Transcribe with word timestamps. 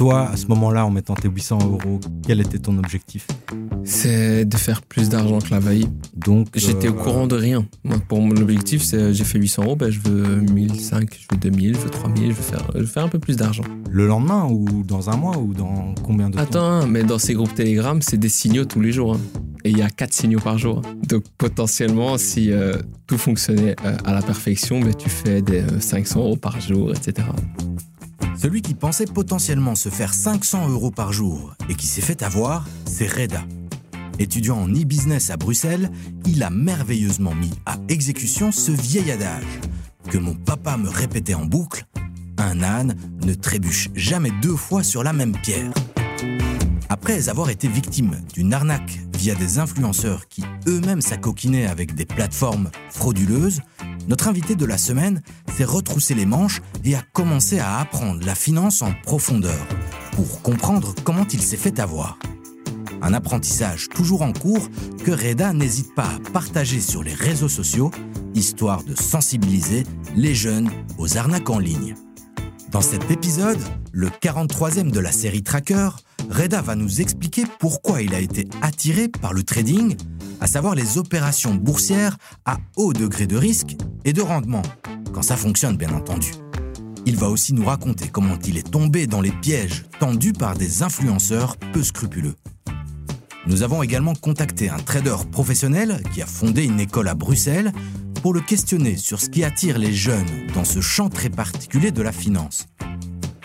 Toi, 0.00 0.30
à 0.30 0.36
ce 0.38 0.46
moment-là, 0.46 0.86
en 0.86 0.90
mettant 0.90 1.12
tes 1.12 1.28
800 1.28 1.58
euros, 1.62 2.00
quel 2.26 2.40
était 2.40 2.58
ton 2.58 2.78
objectif? 2.78 3.26
C'est 3.84 4.46
de 4.46 4.56
faire 4.56 4.80
plus 4.80 5.10
d'argent 5.10 5.40
que 5.40 5.50
la 5.50 5.60
veille. 5.60 5.90
Donc, 6.16 6.48
J'étais 6.54 6.88
au 6.88 6.92
euh, 6.94 7.02
courant 7.02 7.26
de 7.26 7.36
rien. 7.36 7.66
Pour 8.08 8.22
mon 8.22 8.34
objectif, 8.38 8.82
c'est 8.82 9.12
j'ai 9.12 9.24
fait 9.24 9.38
800 9.38 9.62
euros, 9.62 9.76
ben, 9.76 9.90
je 9.90 10.00
veux 10.00 10.40
1005, 10.40 11.06
je 11.20 11.26
veux 11.30 11.38
2000, 11.38 11.74
je 11.74 11.80
veux 11.80 11.90
3000, 11.90 12.22
je 12.22 12.28
veux 12.28 12.34
faire, 12.34 12.70
je 12.74 12.78
veux 12.78 12.86
faire 12.86 13.04
un 13.04 13.08
peu 13.10 13.18
plus 13.18 13.36
d'argent. 13.36 13.62
Le 13.90 14.06
lendemain 14.06 14.46
ou 14.50 14.82
dans 14.84 15.10
un 15.10 15.18
mois 15.18 15.36
ou 15.36 15.52
dans 15.52 15.94
combien 16.02 16.30
de 16.30 16.36
temps? 16.36 16.40
Attends, 16.44 16.64
hein, 16.64 16.86
mais 16.86 17.02
dans 17.02 17.18
ces 17.18 17.34
groupes 17.34 17.54
Telegram, 17.54 18.00
c'est 18.00 18.16
des 18.16 18.30
signaux 18.30 18.64
tous 18.64 18.80
les 18.80 18.92
jours. 18.92 19.16
hein. 19.16 19.40
Et 19.64 19.70
il 19.70 19.76
y 19.76 19.82
a 19.82 19.90
quatre 19.90 20.14
signaux 20.14 20.40
par 20.40 20.56
jour. 20.56 20.80
Donc 21.06 21.24
potentiellement, 21.36 22.16
si 22.16 22.50
euh, 22.52 22.78
tout 23.06 23.18
fonctionnait 23.18 23.76
euh, 23.84 23.98
à 24.06 24.14
la 24.14 24.22
perfection, 24.22 24.80
ben, 24.80 24.94
tu 24.94 25.10
fais 25.10 25.42
des 25.42 25.60
euh, 25.60 25.78
500 25.78 26.20
euros 26.20 26.36
par 26.36 26.58
jour, 26.58 26.90
etc. 26.92 27.26
Celui 28.40 28.62
qui 28.62 28.72
pensait 28.72 29.04
potentiellement 29.04 29.74
se 29.74 29.90
faire 29.90 30.14
500 30.14 30.70
euros 30.70 30.90
par 30.90 31.12
jour 31.12 31.52
et 31.68 31.74
qui 31.74 31.86
s'est 31.86 32.00
fait 32.00 32.22
avoir, 32.22 32.66
c'est 32.86 33.06
Reda. 33.06 33.44
Étudiant 34.18 34.56
en 34.56 34.66
e-business 34.66 35.28
à 35.28 35.36
Bruxelles, 35.36 35.90
il 36.24 36.42
a 36.42 36.48
merveilleusement 36.48 37.34
mis 37.34 37.50
à 37.66 37.76
exécution 37.90 38.50
ce 38.50 38.72
vieil 38.72 39.10
adage 39.10 39.60
que 40.08 40.16
mon 40.16 40.34
papa 40.34 40.78
me 40.78 40.88
répétait 40.88 41.34
en 41.34 41.44
boucle 41.44 41.84
un 42.38 42.62
âne 42.62 42.96
ne 43.26 43.34
trébuche 43.34 43.90
jamais 43.94 44.32
deux 44.40 44.56
fois 44.56 44.82
sur 44.82 45.04
la 45.04 45.12
même 45.12 45.36
pierre. 45.36 45.70
Après 46.88 47.28
avoir 47.28 47.50
été 47.50 47.68
victime 47.68 48.22
d'une 48.32 48.54
arnaque 48.54 49.00
via 49.18 49.34
des 49.34 49.58
influenceurs 49.58 50.28
qui 50.28 50.44
eux-mêmes 50.66 51.02
s'acoquinaient 51.02 51.66
avec 51.66 51.94
des 51.94 52.06
plateformes 52.06 52.70
frauduleuses, 52.88 53.60
notre 54.10 54.26
invité 54.26 54.56
de 54.56 54.66
la 54.66 54.76
semaine 54.76 55.22
s'est 55.56 55.64
retroussé 55.64 56.16
les 56.16 56.26
manches 56.26 56.62
et 56.84 56.96
a 56.96 57.02
commencé 57.12 57.60
à 57.60 57.78
apprendre 57.78 58.26
la 58.26 58.34
finance 58.34 58.82
en 58.82 58.92
profondeur 59.04 59.64
pour 60.16 60.42
comprendre 60.42 60.96
comment 61.04 61.26
il 61.32 61.40
s'est 61.40 61.56
fait 61.56 61.78
avoir. 61.78 62.18
Un 63.02 63.14
apprentissage 63.14 63.88
toujours 63.88 64.22
en 64.22 64.32
cours 64.32 64.68
que 65.04 65.12
Reda 65.12 65.52
n'hésite 65.52 65.94
pas 65.94 66.08
à 66.08 66.30
partager 66.32 66.80
sur 66.80 67.04
les 67.04 67.14
réseaux 67.14 67.48
sociaux, 67.48 67.92
histoire 68.34 68.82
de 68.82 68.96
sensibiliser 68.96 69.84
les 70.16 70.34
jeunes 70.34 70.70
aux 70.98 71.16
arnaques 71.16 71.48
en 71.48 71.60
ligne. 71.60 71.94
Dans 72.72 72.82
cet 72.82 73.12
épisode, 73.12 73.60
le 73.92 74.08
43e 74.08 74.90
de 74.90 74.98
la 74.98 75.12
série 75.12 75.44
Tracker, 75.44 75.90
Reda 76.30 76.62
va 76.62 76.74
nous 76.74 77.00
expliquer 77.00 77.44
pourquoi 77.60 78.02
il 78.02 78.12
a 78.14 78.20
été 78.20 78.48
attiré 78.60 79.06
par 79.06 79.32
le 79.32 79.44
trading, 79.44 79.96
à 80.40 80.48
savoir 80.48 80.74
les 80.74 80.98
opérations 80.98 81.54
boursières 81.54 82.16
à 82.44 82.58
haut 82.76 82.92
degré 82.92 83.28
de 83.28 83.36
risque 83.36 83.76
et 84.04 84.12
de 84.12 84.22
rendement, 84.22 84.62
quand 85.12 85.22
ça 85.22 85.36
fonctionne 85.36 85.76
bien 85.76 85.92
entendu. 85.92 86.32
Il 87.06 87.16
va 87.16 87.28
aussi 87.28 87.54
nous 87.54 87.64
raconter 87.64 88.08
comment 88.08 88.38
il 88.46 88.58
est 88.58 88.70
tombé 88.70 89.06
dans 89.06 89.20
les 89.20 89.32
pièges 89.32 89.84
tendus 89.98 90.32
par 90.32 90.54
des 90.54 90.82
influenceurs 90.82 91.56
peu 91.72 91.82
scrupuleux. 91.82 92.34
Nous 93.46 93.62
avons 93.62 93.82
également 93.82 94.14
contacté 94.14 94.68
un 94.68 94.78
trader 94.78 95.16
professionnel 95.32 96.02
qui 96.12 96.20
a 96.20 96.26
fondé 96.26 96.64
une 96.64 96.78
école 96.78 97.08
à 97.08 97.14
Bruxelles 97.14 97.72
pour 98.22 98.34
le 98.34 98.40
questionner 98.40 98.96
sur 98.96 99.20
ce 99.20 99.30
qui 99.30 99.44
attire 99.44 99.78
les 99.78 99.92
jeunes 99.92 100.46
dans 100.54 100.64
ce 100.64 100.80
champ 100.80 101.08
très 101.08 101.30
particulier 101.30 101.90
de 101.90 102.02
la 102.02 102.12
finance. 102.12 102.66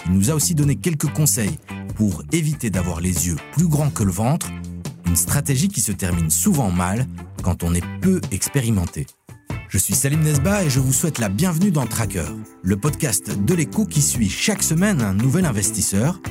Il 0.06 0.12
nous 0.12 0.30
a 0.30 0.36
aussi 0.36 0.54
donné 0.54 0.76
quelques 0.76 1.12
conseils 1.12 1.58
pour 1.96 2.24
éviter 2.34 2.70
d'avoir 2.70 3.00
les 3.00 3.28
yeux 3.28 3.38
plus 3.54 3.68
grands 3.68 3.90
que 3.90 4.04
le 4.04 4.12
ventre, 4.12 4.52
une 5.06 5.16
stratégie 5.16 5.70
qui 5.70 5.82
se 5.82 5.94
termine 5.94 6.30
souvent 6.30 6.72
mal 6.72 7.08
quand 7.42 7.64
on 7.64 7.74
est 7.74 7.86
peu 8.02 8.20
expérimenté. 8.32 9.08
Je 9.76 9.80
suis 9.82 9.94
Salim 9.94 10.22
Nesba 10.22 10.64
et 10.64 10.70
je 10.70 10.80
vous 10.80 10.94
souhaite 10.94 11.20
la 11.20 11.28
bienvenue 11.28 11.70
dans 11.70 11.86
Tracker, 11.86 12.28
le 12.64 12.78
podcast 12.78 13.38
de 13.38 13.54
l'écho 13.54 13.86
qui 13.86 14.02
suit 14.02 14.30
chaque 14.30 14.64
semaine 14.64 15.02
un 15.02 15.14
nouvel 15.14 15.44
investisseur. 15.44 16.22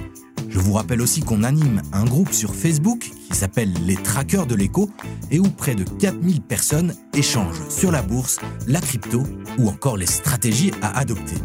Je 0.48 0.58
vous 0.58 0.72
rappelle 0.72 1.02
aussi 1.02 1.20
qu'on 1.20 1.42
anime 1.42 1.82
un 1.92 2.06
groupe 2.06 2.32
sur 2.32 2.54
Facebook 2.54 3.00
qui 3.00 3.36
s'appelle 3.36 3.70
Les 3.84 3.96
Trackers 3.96 4.46
de 4.46 4.54
l'écho 4.54 4.88
et 5.30 5.40
où 5.40 5.42
près 5.42 5.74
de 5.74 5.84
4000 5.84 6.40
personnes 6.40 6.94
échangent 7.12 7.68
sur 7.68 7.92
la 7.92 8.00
bourse, 8.00 8.38
la 8.66 8.80
crypto 8.80 9.24
ou 9.58 9.68
encore 9.68 9.98
les 9.98 10.06
stratégies 10.06 10.72
à 10.80 10.98
adopter. 10.98 11.36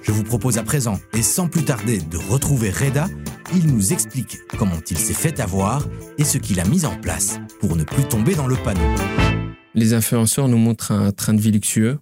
Je 0.00 0.12
vous 0.12 0.24
propose 0.24 0.56
à 0.56 0.62
présent, 0.62 0.98
et 1.12 1.22
sans 1.22 1.46
plus 1.46 1.66
tarder, 1.66 1.98
de 1.98 2.16
retrouver 2.16 2.70
Reda. 2.70 3.06
Il 3.54 3.66
nous 3.66 3.92
explique 3.92 4.38
comment 4.58 4.80
il 4.90 4.96
s'est 4.96 5.12
fait 5.12 5.40
avoir 5.40 5.86
et 6.16 6.24
ce 6.24 6.38
qu'il 6.38 6.58
a 6.58 6.64
mis 6.64 6.86
en 6.86 6.96
place 6.96 7.38
pour 7.60 7.76
ne 7.76 7.84
plus 7.84 8.04
tomber 8.04 8.34
dans 8.34 8.46
le 8.46 8.56
panneau. 8.56 9.41
Les 9.74 9.94
influenceurs 9.94 10.48
nous 10.48 10.58
montrent 10.58 10.92
un 10.92 11.12
train 11.12 11.34
de 11.34 11.40
vie 11.40 11.50
luxueux. 11.50 11.98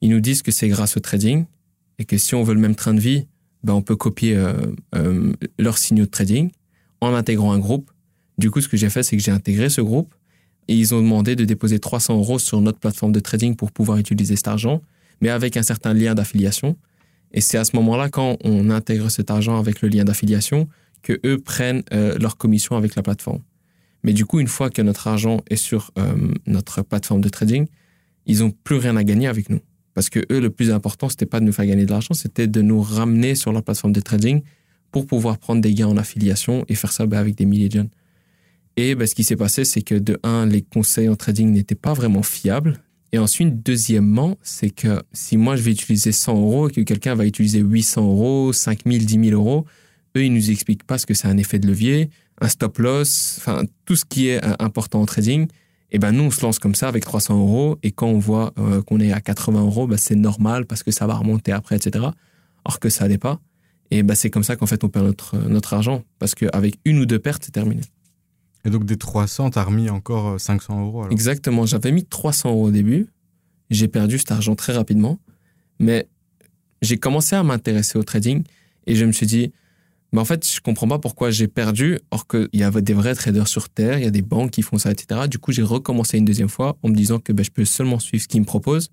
Ils 0.00 0.10
nous 0.10 0.20
disent 0.20 0.42
que 0.42 0.50
c'est 0.50 0.68
grâce 0.68 0.96
au 0.96 1.00
trading 1.00 1.44
et 1.98 2.04
que 2.04 2.18
si 2.18 2.34
on 2.34 2.42
veut 2.42 2.54
le 2.54 2.60
même 2.60 2.74
train 2.74 2.94
de 2.94 3.00
vie, 3.00 3.26
ben 3.62 3.74
on 3.74 3.82
peut 3.82 3.96
copier 3.96 4.36
euh, 4.36 4.54
euh, 4.94 5.32
leurs 5.58 5.78
signaux 5.78 6.04
de 6.04 6.10
trading 6.10 6.50
en 7.00 7.14
intégrant 7.14 7.52
un 7.52 7.58
groupe. 7.58 7.90
Du 8.38 8.50
coup, 8.50 8.60
ce 8.60 8.68
que 8.68 8.76
j'ai 8.76 8.90
fait, 8.90 9.02
c'est 9.02 9.16
que 9.16 9.22
j'ai 9.22 9.30
intégré 9.30 9.70
ce 9.70 9.80
groupe 9.80 10.14
et 10.68 10.74
ils 10.74 10.94
ont 10.94 11.00
demandé 11.00 11.36
de 11.36 11.44
déposer 11.44 11.78
300 11.78 12.18
euros 12.18 12.38
sur 12.38 12.60
notre 12.60 12.78
plateforme 12.78 13.12
de 13.12 13.20
trading 13.20 13.54
pour 13.54 13.70
pouvoir 13.70 13.98
utiliser 13.98 14.36
cet 14.36 14.48
argent, 14.48 14.82
mais 15.20 15.30
avec 15.30 15.56
un 15.56 15.62
certain 15.62 15.94
lien 15.94 16.14
d'affiliation. 16.14 16.76
Et 17.32 17.40
c'est 17.40 17.58
à 17.58 17.64
ce 17.64 17.76
moment-là, 17.76 18.08
quand 18.08 18.36
on 18.44 18.70
intègre 18.70 19.10
cet 19.10 19.30
argent 19.30 19.58
avec 19.58 19.80
le 19.80 19.88
lien 19.88 20.04
d'affiliation, 20.04 20.68
que 21.02 21.20
eux 21.24 21.38
prennent 21.38 21.82
euh, 21.92 22.18
leur 22.18 22.36
commission 22.36 22.76
avec 22.76 22.96
la 22.96 23.02
plateforme. 23.02 23.40
Mais 24.02 24.12
du 24.12 24.24
coup, 24.24 24.40
une 24.40 24.48
fois 24.48 24.70
que 24.70 24.82
notre 24.82 25.08
argent 25.08 25.42
est 25.50 25.56
sur 25.56 25.90
euh, 25.98 26.14
notre 26.46 26.82
plateforme 26.82 27.20
de 27.20 27.28
trading, 27.28 27.66
ils 28.26 28.40
n'ont 28.40 28.50
plus 28.50 28.76
rien 28.76 28.96
à 28.96 29.04
gagner 29.04 29.26
avec 29.26 29.50
nous. 29.50 29.60
Parce 29.94 30.10
que 30.10 30.20
eux, 30.30 30.40
le 30.40 30.50
plus 30.50 30.70
important, 30.70 31.08
c'était 31.08 31.26
pas 31.26 31.40
de 31.40 31.44
nous 31.44 31.52
faire 31.52 31.66
gagner 31.66 31.86
de 31.86 31.90
l'argent, 31.90 32.12
c'était 32.12 32.46
de 32.46 32.60
nous 32.60 32.82
ramener 32.82 33.34
sur 33.34 33.52
leur 33.52 33.62
plateforme 33.62 33.92
de 33.92 34.00
trading 34.00 34.42
pour 34.92 35.06
pouvoir 35.06 35.38
prendre 35.38 35.60
des 35.60 35.72
gains 35.74 35.88
en 35.88 35.96
affiliation 35.96 36.64
et 36.68 36.74
faire 36.74 36.92
ça 36.92 37.06
ben, 37.06 37.18
avec 37.18 37.34
des 37.34 37.46
milliers 37.46 37.68
de 37.68 37.74
jeunes. 37.74 37.88
Et 38.76 38.94
ben, 38.94 39.06
ce 39.06 39.14
qui 39.14 39.24
s'est 39.24 39.36
passé, 39.36 39.64
c'est 39.64 39.80
que 39.80 39.94
de 39.94 40.18
un, 40.22 40.46
les 40.46 40.62
conseils 40.62 41.08
en 41.08 41.16
trading 41.16 41.50
n'étaient 41.50 41.74
pas 41.74 41.94
vraiment 41.94 42.22
fiables. 42.22 42.78
Et 43.12 43.18
ensuite, 43.18 43.62
deuxièmement, 43.62 44.36
c'est 44.42 44.70
que 44.70 45.02
si 45.12 45.36
moi 45.38 45.56
je 45.56 45.62
vais 45.62 45.70
utiliser 45.70 46.12
100 46.12 46.38
euros 46.38 46.68
et 46.68 46.72
que 46.72 46.82
quelqu'un 46.82 47.14
va 47.14 47.24
utiliser 47.24 47.60
800 47.60 48.02
euros, 48.02 48.52
5000, 48.52 49.06
10 49.06 49.30
000 49.30 49.40
euros, 49.40 49.64
eux, 50.16 50.24
ils 50.24 50.32
nous 50.32 50.50
expliquent 50.50 50.84
pas 50.84 50.98
ce 50.98 51.06
que 51.06 51.14
c'est 51.14 51.28
un 51.28 51.38
effet 51.38 51.58
de 51.58 51.66
levier, 51.66 52.10
un 52.40 52.48
stop 52.48 52.78
loss, 52.78 53.36
enfin, 53.38 53.64
tout 53.84 53.96
ce 53.96 54.04
qui 54.04 54.28
est 54.28 54.44
euh, 54.44 54.54
important 54.58 55.00
en 55.00 55.06
trading. 55.06 55.48
Et 55.90 55.98
ben, 55.98 56.12
nous, 56.12 56.24
on 56.24 56.30
se 56.30 56.42
lance 56.42 56.58
comme 56.58 56.74
ça 56.74 56.88
avec 56.88 57.04
300 57.04 57.38
euros. 57.38 57.78
Et 57.82 57.92
quand 57.92 58.08
on 58.08 58.18
voit 58.18 58.52
euh, 58.58 58.82
qu'on 58.82 59.00
est 59.00 59.12
à 59.12 59.20
80 59.20 59.62
euros, 59.62 59.86
ben, 59.86 59.96
c'est 59.96 60.16
normal 60.16 60.66
parce 60.66 60.82
que 60.82 60.90
ça 60.90 61.06
va 61.06 61.14
remonter 61.14 61.52
après, 61.52 61.76
etc. 61.76 62.06
Or 62.64 62.80
que 62.80 62.88
ça 62.88 63.04
n'allait 63.04 63.18
pas. 63.18 63.40
Et 63.90 64.02
ben, 64.02 64.14
c'est 64.14 64.30
comme 64.30 64.44
ça 64.44 64.56
qu'en 64.56 64.66
fait, 64.66 64.84
on 64.84 64.88
perd 64.88 65.06
notre, 65.06 65.36
notre 65.36 65.74
argent. 65.74 66.02
Parce 66.18 66.34
qu'avec 66.34 66.78
une 66.84 66.98
ou 66.98 67.06
deux 67.06 67.18
pertes, 67.18 67.44
c'est 67.44 67.52
terminé. 67.52 67.82
Et 68.64 68.70
donc 68.70 68.84
des 68.84 68.96
300, 68.96 69.50
t'as 69.50 69.62
remis 69.62 69.88
encore 69.90 70.34
euh, 70.34 70.38
500 70.38 70.86
euros 70.86 71.00
alors? 71.02 71.12
Exactement. 71.12 71.66
J'avais 71.66 71.92
mis 71.92 72.04
300 72.04 72.50
euros 72.50 72.66
au 72.66 72.70
début. 72.72 73.06
J'ai 73.70 73.88
perdu 73.88 74.18
cet 74.18 74.32
argent 74.32 74.56
très 74.56 74.72
rapidement. 74.72 75.20
Mais 75.78 76.08
j'ai 76.82 76.98
commencé 76.98 77.36
à 77.36 77.42
m'intéresser 77.42 77.98
au 77.98 78.02
trading 78.02 78.42
et 78.86 78.96
je 78.96 79.04
me 79.04 79.12
suis 79.12 79.26
dit, 79.26 79.52
mais 80.12 80.20
en 80.20 80.24
fait, 80.24 80.48
je 80.48 80.60
comprends 80.60 80.88
pas 80.88 80.98
pourquoi 80.98 81.30
j'ai 81.30 81.48
perdu, 81.48 81.98
or 82.10 82.26
qu'il 82.26 82.48
y 82.52 82.62
avait 82.62 82.82
des 82.82 82.94
vrais 82.94 83.14
traders 83.14 83.48
sur 83.48 83.68
Terre, 83.68 83.98
il 83.98 84.04
y 84.04 84.06
a 84.06 84.10
des 84.10 84.22
banques 84.22 84.52
qui 84.52 84.62
font 84.62 84.78
ça, 84.78 84.90
etc. 84.90 85.28
Du 85.28 85.38
coup, 85.38 85.52
j'ai 85.52 85.62
recommencé 85.62 86.18
une 86.18 86.24
deuxième 86.24 86.48
fois 86.48 86.76
en 86.82 86.88
me 86.88 86.94
disant 86.94 87.18
que 87.18 87.32
ben, 87.32 87.44
je 87.44 87.50
peux 87.50 87.64
seulement 87.64 87.98
suivre 87.98 88.22
ce 88.22 88.28
qu'ils 88.28 88.40
me 88.40 88.46
proposent. 88.46 88.90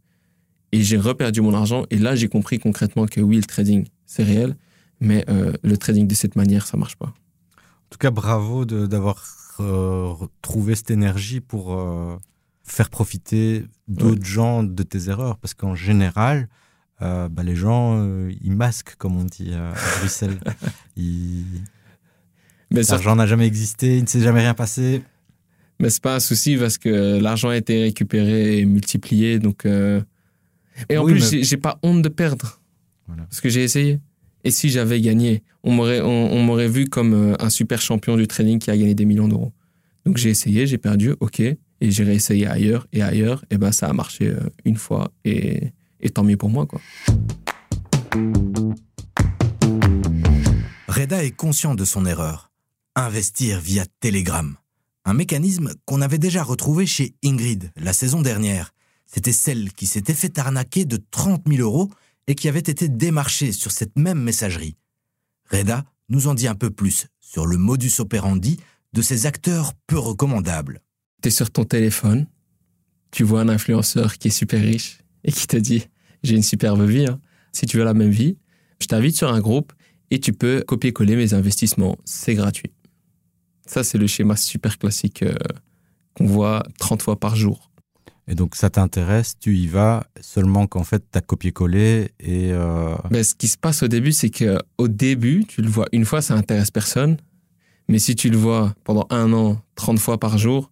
Et 0.71 0.81
j'ai 0.81 0.97
reperdu 0.97 1.41
mon 1.41 1.53
argent. 1.53 1.85
Et 1.91 1.99
là, 1.99 2.15
j'ai 2.15 2.27
compris 2.27 2.57
concrètement 2.57 3.05
que 3.05 3.21
oui, 3.21 3.37
le 3.37 3.43
trading, 3.43 3.85
c'est 4.07 4.23
réel. 4.23 4.57
Mais 4.99 5.23
euh, 5.29 5.53
le 5.61 5.77
trading 5.77 6.07
de 6.07 6.15
cette 6.15 6.35
manière, 6.35 6.65
ça 6.65 6.77
marche 6.77 6.95
pas. 6.95 7.07
En 7.07 7.89
tout 7.91 7.99
cas, 7.99 8.09
bravo 8.09 8.65
d'avoir 8.65 9.23
euh, 9.59 10.13
trouvé 10.41 10.73
cette 10.73 10.89
énergie 10.89 11.41
pour 11.41 11.77
euh, 11.77 12.17
faire 12.63 12.89
profiter 12.89 13.65
d'autres 13.87 14.25
gens 14.25 14.63
de 14.63 14.81
tes 14.81 15.09
erreurs. 15.09 15.37
Parce 15.37 15.53
qu'en 15.53 15.75
général, 15.75 16.49
euh, 17.03 17.29
bah, 17.29 17.43
les 17.43 17.55
gens, 17.55 17.97
euh, 17.99 18.31
ils 18.41 18.51
masquent, 18.55 18.95
comme 18.97 19.17
on 19.17 19.25
dit 19.25 19.49
euh, 19.51 19.71
à 19.71 19.99
Bruxelles. 19.99 20.39
Ils- 20.95 21.43
Mais 22.71 22.83
ça, 22.83 22.93
L'argent 22.95 23.15
n'a 23.15 23.27
jamais 23.27 23.45
existé, 23.47 23.97
il 23.97 24.03
ne 24.03 24.07
s'est 24.07 24.21
jamais 24.21 24.39
rien 24.41 24.53
passé. 24.53 25.01
mais 25.79 25.89
c'est 25.89 26.01
pas 26.01 26.15
un 26.15 26.19
souci 26.19 26.55
parce 26.57 26.77
que 26.77 27.19
l'argent 27.19 27.49
a 27.49 27.57
été 27.57 27.81
récupéré 27.83 28.59
et 28.59 28.65
multiplié. 28.65 29.39
Donc, 29.39 29.65
Et 29.65 30.97
en 30.97 31.03
Oui, 31.05 31.13
plus, 31.13 31.21
mais- 31.21 31.29
j'ai- 31.39 31.43
j'ai 31.43 31.57
pas 31.57 31.77
honte 31.83 32.01
de 32.01 32.09
perdre. 32.09 32.59
Voilà. 33.07 33.23
Parce 33.23 33.41
que 33.41 33.49
j'ai 33.49 33.63
essayé. 33.63 33.99
Et 34.45 34.51
si 34.51 34.69
j'avais 34.69 34.99
gagné, 35.01 35.43
on 35.63 35.71
m'aurait 35.71 36.01
on, 36.01 36.33
on 36.33 36.43
m'aurait 36.43 36.67
vu 36.67 36.85
comme 36.89 37.35
un 37.39 37.49
super 37.49 37.79
champion 37.81 38.17
du 38.17 38.27
trading 38.27 38.59
qui 38.59 38.71
a 38.71 38.77
gagné 38.77 38.93
des 38.95 39.05
millions 39.05 39.27
d'euros. 39.27 39.53
Donc 40.05 40.17
j'ai 40.17 40.29
essayé, 40.31 40.67
j'ai 40.67 40.77
perdu, 40.77 41.13
ok. 41.19 41.39
Et 41.39 41.57
j'ai 41.91 42.03
réessayé 42.03 42.47
ailleurs 42.47 42.87
et 42.91 43.01
ailleurs. 43.01 43.45
Et 43.51 43.57
ben 43.57 43.71
ça 43.71 43.87
a 43.87 43.93
marché 43.93 44.33
une 44.65 44.75
fois. 44.77 45.11
Et, 45.25 45.71
et 46.03 46.11
tant 46.11 46.23
mieux 46.23 46.37
pour 46.37 46.49
moi, 46.49 46.67
quoi. 46.67 46.81
Reda 50.87 51.23
est 51.23 51.31
conscient 51.31 51.73
de 51.73 51.85
son 51.85 52.05
erreur. 52.05 52.51
Investir 52.95 53.59
via 53.59 53.85
Telegram. 53.99 54.55
Un 55.05 55.13
mécanisme 55.13 55.73
qu'on 55.85 56.01
avait 56.01 56.19
déjà 56.19 56.43
retrouvé 56.43 56.85
chez 56.85 57.15
Ingrid 57.25 57.71
la 57.75 57.93
saison 57.93 58.21
dernière. 58.21 58.71
C'était 59.07 59.33
celle 59.33 59.73
qui 59.73 59.87
s'était 59.87 60.13
fait 60.13 60.37
arnaquer 60.37 60.85
de 60.85 60.97
30 60.97 61.43
000 61.47 61.61
euros 61.61 61.89
et 62.27 62.35
qui 62.35 62.47
avait 62.47 62.59
été 62.59 62.89
démarchée 62.89 63.51
sur 63.51 63.71
cette 63.71 63.97
même 63.97 64.21
messagerie. 64.21 64.77
Reda 65.51 65.83
nous 66.09 66.27
en 66.27 66.35
dit 66.35 66.47
un 66.47 66.55
peu 66.55 66.69
plus 66.69 67.07
sur 67.19 67.47
le 67.47 67.57
modus 67.57 67.99
operandi 67.99 68.57
de 68.93 69.01
ces 69.01 69.25
acteurs 69.25 69.73
peu 69.87 69.97
recommandables. 69.97 70.81
Tu 71.21 71.29
es 71.29 71.31
sur 71.31 71.49
ton 71.49 71.65
téléphone, 71.65 72.27
tu 73.11 73.23
vois 73.23 73.41
un 73.41 73.49
influenceur 73.49 74.17
qui 74.17 74.27
est 74.27 74.31
super 74.31 74.61
riche 74.61 74.99
et 75.23 75.31
qui 75.31 75.47
te 75.47 75.57
dit 75.57 75.87
J'ai 76.23 76.35
une 76.35 76.43
superbe 76.43 76.81
vie, 76.83 77.05
hein. 77.05 77.19
si 77.51 77.65
tu 77.65 77.77
veux 77.77 77.83
la 77.83 77.93
même 77.93 78.11
vie, 78.11 78.37
je 78.79 78.87
t'invite 78.87 79.15
sur 79.15 79.31
un 79.31 79.39
groupe 79.39 79.73
et 80.11 80.19
tu 80.19 80.33
peux 80.33 80.63
copier-coller 80.65 81.15
mes 81.15 81.33
investissements, 81.33 81.97
c'est 82.05 82.35
gratuit. 82.35 82.71
Ça, 83.65 83.83
c'est 83.83 83.97
le 83.97 84.07
schéma 84.07 84.35
super 84.35 84.77
classique 84.77 85.23
euh, 85.23 85.35
qu'on 86.13 86.25
voit 86.25 86.63
30 86.79 87.01
fois 87.01 87.19
par 87.19 87.35
jour. 87.35 87.71
Et 88.27 88.35
donc 88.35 88.55
ça 88.55 88.69
t'intéresse, 88.69 89.35
tu 89.37 89.57
y 89.57 89.67
vas 89.67 90.07
seulement 90.21 90.65
qu'en 90.65 90.83
fait 90.83 91.03
tu 91.11 91.17
as 91.17 91.21
copié-collé 91.21 92.11
et... 92.21 92.51
Euh... 92.53 92.95
Ben, 93.11 93.23
ce 93.23 93.35
qui 93.35 93.49
se 93.49 93.57
passe 93.57 93.83
au 93.83 93.89
début, 93.89 94.13
c'est 94.13 94.29
qu'au 94.29 94.87
début, 94.87 95.45
tu 95.45 95.61
le 95.61 95.67
vois 95.67 95.87
une 95.91 96.05
fois, 96.05 96.21
ça 96.21 96.33
intéresse 96.35 96.71
personne. 96.71 97.17
Mais 97.89 97.99
si 97.99 98.15
tu 98.15 98.29
le 98.29 98.37
vois 98.37 98.75
pendant 98.85 99.07
un 99.09 99.33
an, 99.33 99.61
30 99.75 99.99
fois 99.99 100.19
par 100.19 100.37
jour, 100.37 100.71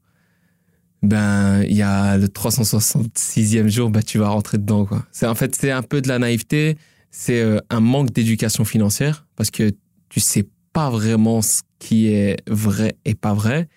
ben 1.02 1.64
il 1.64 1.76
y 1.76 1.82
a 1.82 2.18
le 2.18 2.28
366e 2.28 3.68
jour, 3.68 3.90
ben, 3.90 4.04
tu 4.04 4.18
vas 4.18 4.30
rentrer 4.30 4.58
dedans. 4.58 4.86
Quoi. 4.86 5.06
C'est, 5.12 5.28
en 5.28 5.36
fait, 5.36 5.56
c'est 5.56 5.72
un 5.72 5.82
peu 5.82 6.02
de 6.02 6.08
la 6.08 6.20
naïveté, 6.20 6.78
c'est 7.10 7.42
euh, 7.42 7.60
un 7.70 7.80
manque 7.80 8.12
d'éducation 8.12 8.66
financière 8.66 9.26
parce 9.36 9.52
que 9.52 9.72
tu 10.10 10.20
sais 10.20 10.48
pas 10.74 10.90
vraiment 10.90 11.42
ce 11.42 11.62
qui 11.80 12.08
est 12.08 12.38
vrai 12.48 12.96
et 13.06 13.16
pas 13.16 13.34
vrai. 13.34 13.68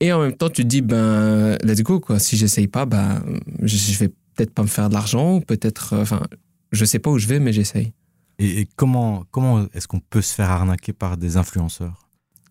Et 0.00 0.12
en 0.12 0.20
même 0.20 0.34
temps, 0.34 0.48
tu 0.50 0.62
te 0.62 0.68
dis, 0.68 0.82
ben, 0.82 1.56
let's 1.62 1.82
go, 1.82 2.00
quoi. 2.00 2.18
Si 2.18 2.36
j'essaye 2.36 2.68
pas, 2.68 2.84
ben, 2.86 3.22
je 3.62 3.98
vais 3.98 4.08
peut-être 4.08 4.52
pas 4.52 4.62
me 4.62 4.68
faire 4.68 4.88
de 4.88 4.94
l'argent, 4.94 5.40
peut-être, 5.40 5.94
euh, 5.94 6.02
enfin, 6.02 6.22
je 6.72 6.84
sais 6.84 6.98
pas 6.98 7.10
où 7.10 7.18
je 7.18 7.26
vais, 7.26 7.40
mais 7.40 7.52
j'essaye. 7.52 7.92
Et, 8.38 8.66
comment, 8.76 9.24
comment 9.30 9.66
est-ce 9.72 9.86
qu'on 9.86 10.00
peut 10.00 10.22
se 10.22 10.34
faire 10.34 10.50
arnaquer 10.50 10.92
par 10.92 11.16
des 11.16 11.36
influenceurs? 11.36 12.08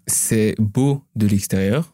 C'est 0.07 0.55
beau 0.59 1.03
de 1.15 1.27
l'extérieur 1.27 1.93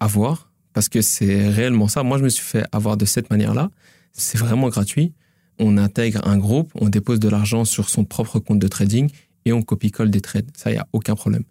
à 0.00 0.06
voir, 0.06 0.51
parce 0.72 0.88
que 0.88 1.02
c'est 1.02 1.48
réellement 1.48 1.88
ça. 1.88 2.02
Moi, 2.02 2.18
je 2.18 2.24
me 2.24 2.28
suis 2.28 2.44
fait 2.44 2.64
avoir 2.72 2.96
de 2.96 3.04
cette 3.04 3.30
manière-là. 3.30 3.70
C'est 4.12 4.38
vraiment 4.38 4.68
gratuit. 4.68 5.12
On 5.58 5.76
intègre 5.78 6.26
un 6.26 6.38
groupe, 6.38 6.70
on 6.74 6.88
dépose 6.88 7.20
de 7.20 7.28
l'argent 7.28 7.64
sur 7.64 7.88
son 7.88 8.04
propre 8.04 8.38
compte 8.38 8.58
de 8.58 8.68
trading 8.68 9.10
et 9.44 9.52
on 9.52 9.62
copie-colle 9.62 10.10
des 10.10 10.20
trades. 10.20 10.50
Ça, 10.56 10.70
il 10.70 10.74
n'y 10.74 10.78
a 10.78 10.86
aucun 10.92 11.14
problème. 11.14 11.44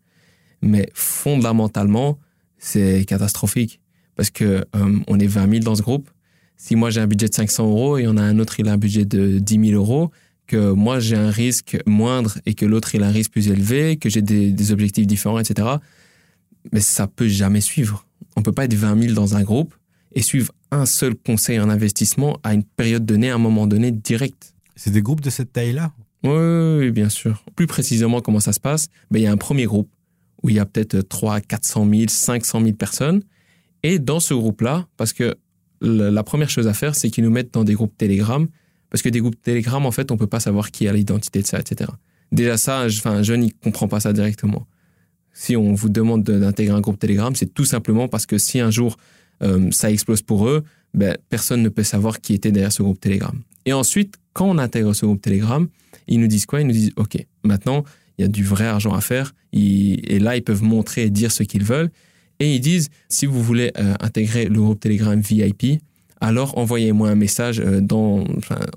Mais 0.62 0.90
fondamentalement, 0.94 2.20
c'est 2.58 3.06
catastrophique 3.06 3.80
parce 4.16 4.30
que 4.30 4.66
euh, 4.76 5.00
on 5.08 5.20
est 5.20 5.28
20 5.28 5.50
000 5.50 5.64
dans 5.64 5.76
ce 5.76 5.82
groupe. 5.82 6.10
Si 6.58 6.76
moi 6.76 6.92
j'ai 6.92 7.02
un 7.02 7.08
budget 7.08 7.28
de 7.28 7.34
500 7.34 7.68
euros 7.68 7.98
et 7.98 8.08
on 8.08 8.18
a 8.18 8.22
un 8.22 8.38
autre 8.38 8.60
il 8.60 8.68
a 8.68 8.74
un 8.74 8.78
budget 8.78 9.04
de 9.04 9.40
10 9.40 9.70
000 9.70 9.82
euros, 9.82 10.12
que 10.46 10.72
moi 10.72 11.00
j'ai 11.00 11.16
un 11.16 11.32
risque 11.32 11.80
moindre 11.88 12.38
et 12.46 12.54
que 12.54 12.66
l'autre 12.66 12.94
il 12.94 13.02
a 13.02 13.08
un 13.08 13.12
risque 13.12 13.32
plus 13.32 13.48
élevé, 13.48 13.98
que 13.98 14.10
j'ai 14.10 14.22
des, 14.22 14.72
objectifs 14.72 15.08
différents, 15.08 15.40
etc. 15.40 15.68
Mais 16.72 16.82
ça 16.82 17.08
peut 17.08 17.28
jamais 17.28 17.62
suivre. 17.62 18.06
On 18.36 18.44
peut 18.44 18.52
pas 18.52 18.66
être 18.66 18.74
20 18.74 19.02
000 19.02 19.14
dans 19.14 19.36
un 19.36 19.44
groupe 19.44 19.74
et 20.14 20.22
suivre 20.22 20.52
un 20.72 20.86
seul 20.86 21.16
conseil 21.16 21.60
en 21.60 21.70
investissement 21.70 22.40
à 22.44 22.54
une 22.54 22.64
période 22.64 23.06
donnée, 23.06 23.30
à 23.30 23.36
un 23.36 23.40
moment 23.40 23.68
donné, 23.68 23.92
direct. 23.92 24.54
C'est 24.76 24.92
des 24.92 25.02
groupes 25.02 25.22
de 25.22 25.30
cette 25.30 25.54
taille-là? 25.54 25.92
Oui, 26.24 26.92
bien 26.92 27.10
sûr. 27.10 27.44
Plus 27.56 27.68
précisément, 27.68 28.22
comment 28.22 28.40
ça 28.40 28.54
se 28.54 28.60
passe? 28.60 28.88
Ben, 29.10 29.20
Il 29.20 29.24
y 29.24 29.28
a 29.28 29.32
un 29.32 29.38
premier 29.38 29.66
groupe 29.66 29.90
où 30.44 30.50
il 30.50 30.56
y 30.56 30.60
a 30.60 30.66
peut-être 30.66 31.02
300, 31.02 31.42
400 31.48 31.90
000, 31.90 32.04
500 32.08 32.62
000 32.62 32.74
personnes. 32.74 33.22
Et 33.84 34.00
dans 34.00 34.20
ce 34.20 34.34
groupe-là, 34.34 34.88
parce 34.98 35.14
que 35.14 35.36
la 35.82 36.24
première 36.24 36.50
chose 36.50 36.68
à 36.68 36.74
faire, 36.74 36.96
c'est 36.96 37.10
qu'ils 37.10 37.24
nous 37.24 37.32
mettent 37.32 37.54
dans 37.54 37.64
des 37.64 37.74
groupes 37.74 37.98
Telegram, 37.98 38.48
parce 38.90 39.02
que 39.02 39.10
des 39.10 39.20
groupes 39.20 39.42
Telegram, 39.42 39.84
en 39.86 39.92
fait, 39.92 40.12
on 40.12 40.18
peut 40.18 40.28
pas 40.28 40.40
savoir 40.40 40.72
qui 40.72 40.88
a 40.88 40.94
l'identité 40.94 41.42
de 41.42 41.48
ça, 41.48 41.60
etc. 41.60 41.90
Déjà 42.32 42.58
ça, 42.58 42.86
enfin, 42.86 43.12
un 43.12 43.24
jeune, 43.24 43.44
il 43.44 43.54
comprend 43.54 43.88
pas 43.88 44.00
ça 44.00 44.14
directement. 44.14 44.68
Si 45.34 45.56
on 45.56 45.74
vous 45.74 45.90
demande 45.90 46.24
d'intégrer 46.24 46.76
un 46.76 46.82
groupe 46.82 47.00
Telegram, 47.00 47.36
c'est 47.36 47.54
tout 47.54 47.66
simplement 47.66 48.08
parce 48.08 48.26
que 48.26 48.38
si 48.38 48.60
un 48.60 48.72
jour 48.72 48.98
euh, 49.44 49.70
ça 49.72 49.92
explose 49.92 50.22
pour 50.22 50.48
eux, 50.48 50.64
ben, 50.94 51.18
personne 51.30 51.62
ne 51.62 51.70
peut 51.70 51.84
savoir 51.84 52.20
qui 52.20 52.34
était 52.34 52.52
derrière 52.52 52.72
ce 52.72 52.84
groupe 52.84 53.00
Telegram. 53.00 53.38
Et 53.66 53.74
ensuite, 53.74 54.16
quand 54.34 54.50
on 54.50 54.58
intègre 54.58 54.94
ce 54.94 55.06
groupe 55.06 55.22
Telegram, 55.22 55.68
ils 56.08 56.20
nous 56.20 56.28
disent 56.28 56.46
quoi? 56.46 56.62
Ils 56.62 56.68
nous 56.68 56.74
disent, 56.74 56.92
OK, 56.98 57.18
maintenant, 57.44 57.84
il 58.18 58.24
y 58.24 58.26
a 58.26 58.28
du 58.28 58.44
vrai 58.44 58.66
argent 58.66 58.94
à 58.94 59.02
faire. 59.02 59.34
et 59.54 60.20
là, 60.20 60.36
ils 60.36 60.44
peuvent 60.44 60.64
montrer 60.64 61.04
et 61.04 61.10
dire 61.10 61.32
ce 61.32 61.44
qu'ils 61.44 61.64
veulent. 61.64 61.90
Et 62.42 62.56
ils 62.56 62.60
disent, 62.60 62.90
si 63.08 63.28
vous 63.28 63.42
voulez 63.44 63.72
euh, 63.78 63.94
intégrer 64.00 64.46
le 64.46 64.60
groupe 64.60 64.80
Telegram 64.80 65.20
VIP, 65.20 65.80
alors 66.22 66.58
envoyez-moi 66.58 67.08
un 67.08 67.16
message 67.16 67.60
euh, 67.60 67.82
dans, 67.82 68.24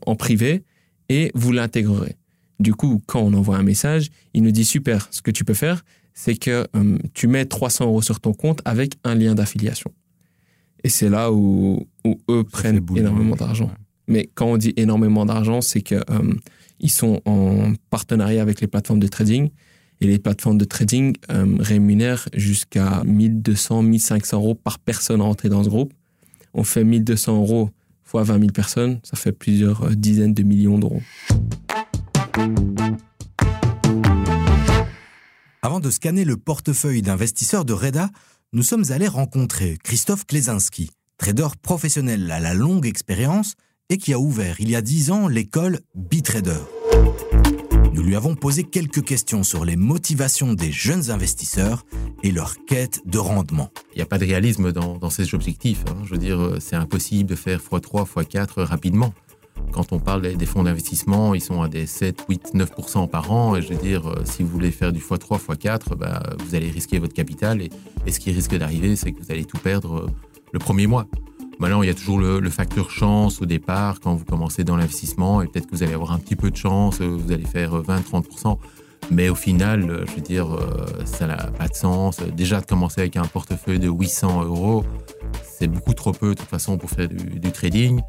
en 0.04 0.16
privé 0.16 0.64
et 1.08 1.30
vous 1.34 1.50
l'intégrerez. 1.50 2.16
Du 2.60 2.74
coup, 2.74 3.00
quand 3.06 3.20
on 3.20 3.32
envoie 3.32 3.56
un 3.56 3.62
message, 3.62 4.10
il 4.34 4.42
nous 4.42 4.50
dit, 4.50 4.66
super, 4.66 5.08
ce 5.10 5.22
que 5.22 5.30
tu 5.30 5.46
peux 5.46 5.54
faire, 5.54 5.82
c'est 6.14 6.36
que 6.36 6.66
euh, 6.74 6.98
tu 7.12 7.26
mets 7.26 7.44
300 7.44 7.86
euros 7.86 8.02
sur 8.02 8.20
ton 8.20 8.32
compte 8.32 8.60
avec 8.64 8.94
un 9.04 9.14
lien 9.14 9.34
d'affiliation. 9.34 9.92
Et 10.82 10.88
c'est 10.88 11.08
là 11.08 11.32
où, 11.32 11.86
où 12.04 12.18
eux 12.30 12.44
prennent 12.44 12.84
énormément 12.96 13.36
d'argent. 13.36 13.70
Mais 14.06 14.28
quand 14.34 14.46
on 14.46 14.56
dit 14.56 14.74
énormément 14.76 15.24
d'argent, 15.24 15.60
c'est 15.60 15.80
que 15.80 15.96
ils 16.80 16.90
sont 16.90 17.20
en 17.24 17.72
partenariat 17.90 18.42
avec 18.42 18.60
les 18.60 18.66
plateformes 18.66 19.00
de 19.00 19.08
trading. 19.08 19.50
Et 20.00 20.06
les 20.06 20.18
plateformes 20.18 20.58
de 20.58 20.64
trading 20.64 21.14
euh, 21.30 21.56
rémunèrent 21.60 22.28
jusqu'à 22.34 23.02
1200, 23.04 23.82
1500 23.82 24.36
euros 24.36 24.54
par 24.54 24.78
personne 24.78 25.22
rentrée 25.22 25.48
dans 25.48 25.64
ce 25.64 25.68
groupe. 25.68 25.94
On 26.52 26.64
fait 26.64 26.84
1200 26.84 27.36
euros 27.36 27.70
fois 28.02 28.22
20 28.22 28.38
000 28.38 28.50
personnes, 28.52 29.00
ça 29.02 29.16
fait 29.16 29.32
plusieurs 29.32 29.84
euh, 29.84 29.94
dizaines 29.94 30.34
de 30.34 30.42
millions 30.42 30.78
d'euros. 30.78 31.00
Avant 35.64 35.80
de 35.80 35.88
scanner 35.88 36.26
le 36.26 36.36
portefeuille 36.36 37.00
d'investisseurs 37.00 37.64
de 37.64 37.72
Reda, 37.72 38.10
nous 38.52 38.62
sommes 38.62 38.84
allés 38.90 39.08
rencontrer 39.08 39.78
Christophe 39.82 40.26
Klesinski, 40.26 40.90
trader 41.16 41.48
professionnel 41.62 42.30
à 42.30 42.38
la 42.38 42.52
longue 42.52 42.84
expérience 42.84 43.54
et 43.88 43.96
qui 43.96 44.12
a 44.12 44.18
ouvert 44.18 44.56
il 44.60 44.68
y 44.68 44.76
a 44.76 44.82
10 44.82 45.10
ans 45.10 45.26
l'école 45.26 45.80
Bitrader. 45.94 46.60
Nous 47.94 48.02
lui 48.02 48.14
avons 48.14 48.34
posé 48.34 48.64
quelques 48.64 49.02
questions 49.02 49.42
sur 49.42 49.64
les 49.64 49.76
motivations 49.76 50.52
des 50.52 50.70
jeunes 50.70 51.10
investisseurs 51.10 51.86
et 52.22 52.30
leur 52.30 52.56
quête 52.66 53.00
de 53.06 53.16
rendement. 53.16 53.70
Il 53.94 53.96
n'y 53.96 54.02
a 54.02 54.06
pas 54.06 54.18
de 54.18 54.26
réalisme 54.26 54.70
dans, 54.70 55.08
ces 55.08 55.34
objectifs. 55.34 55.82
Hein. 55.88 55.96
Je 56.04 56.10
veux 56.10 56.18
dire, 56.18 56.40
euh, 56.40 56.58
c'est 56.60 56.76
impossible 56.76 57.30
de 57.30 57.36
faire 57.36 57.60
x3, 57.60 58.06
x4 58.06 58.60
rapidement. 58.64 59.14
Quand 59.72 59.92
on 59.92 59.98
parle 59.98 60.22
des 60.36 60.46
fonds 60.46 60.62
d'investissement, 60.62 61.34
ils 61.34 61.40
sont 61.40 61.62
à 61.62 61.68
des 61.68 61.86
7, 61.86 62.24
8, 62.28 62.54
9% 62.54 63.08
par 63.08 63.32
an. 63.32 63.56
Et 63.56 63.62
je 63.62 63.68
veux 63.68 63.80
dire, 63.80 64.08
euh, 64.08 64.22
si 64.24 64.42
vous 64.42 64.48
voulez 64.48 64.70
faire 64.70 64.92
du 64.92 65.00
x3, 65.00 65.38
x4, 65.38 65.96
bah, 65.96 66.22
vous 66.38 66.54
allez 66.54 66.70
risquer 66.70 66.98
votre 66.98 67.14
capital. 67.14 67.60
Et, 67.60 67.70
ce 68.10 68.20
qui 68.20 68.30
risque 68.30 68.56
d'arriver, 68.56 68.96
c'est 68.96 69.12
que 69.12 69.20
vous 69.20 69.32
allez 69.32 69.44
tout 69.44 69.58
perdre 69.58 70.04
euh, 70.04 70.06
le 70.52 70.58
premier 70.58 70.86
mois. 70.86 71.06
Maintenant, 71.58 71.82
il 71.82 71.86
y 71.86 71.90
a 71.90 71.94
toujours 71.94 72.18
le, 72.18 72.50
facteur 72.50 72.90
chance 72.90 73.40
au 73.40 73.46
départ 73.46 74.00
quand 74.00 74.14
vous 74.14 74.24
commencez 74.24 74.64
dans 74.64 74.76
l'investissement 74.76 75.40
et 75.42 75.46
peut-être 75.46 75.66
que 75.66 75.76
vous 75.76 75.82
allez 75.82 75.94
avoir 75.94 76.12
un 76.12 76.18
petit 76.18 76.36
peu 76.36 76.50
de 76.50 76.56
chance, 76.56 77.00
euh, 77.00 77.06
vous 77.06 77.32
allez 77.32 77.44
faire 77.44 77.80
20-30%. 77.82 78.52
Euh, 78.52 78.54
Mais 79.10 79.28
au 79.28 79.34
final, 79.34 80.04
je 80.08 80.14
veux 80.14 80.20
dire, 80.22 80.46
ça 81.04 81.26
n'a 81.26 81.36
pas 81.36 81.68
de 81.68 81.74
sens. 81.74 82.20
Déjà, 82.20 82.60
de 82.60 82.66
commencer 82.66 83.02
avec 83.02 83.16
un 83.16 83.24
portefeuille 83.24 83.78
de 83.78 83.88
800 83.88 84.44
euros, 84.44 84.84
c'est 85.58 85.68
beaucoup 85.68 85.94
trop 85.94 86.12
peu 86.12 86.30
de 86.30 86.40
toute 86.40 86.48
façon 86.48 86.78
pour 86.78 86.90
faire 86.90 87.08
du, 87.08 87.52
trading. 87.52 88.00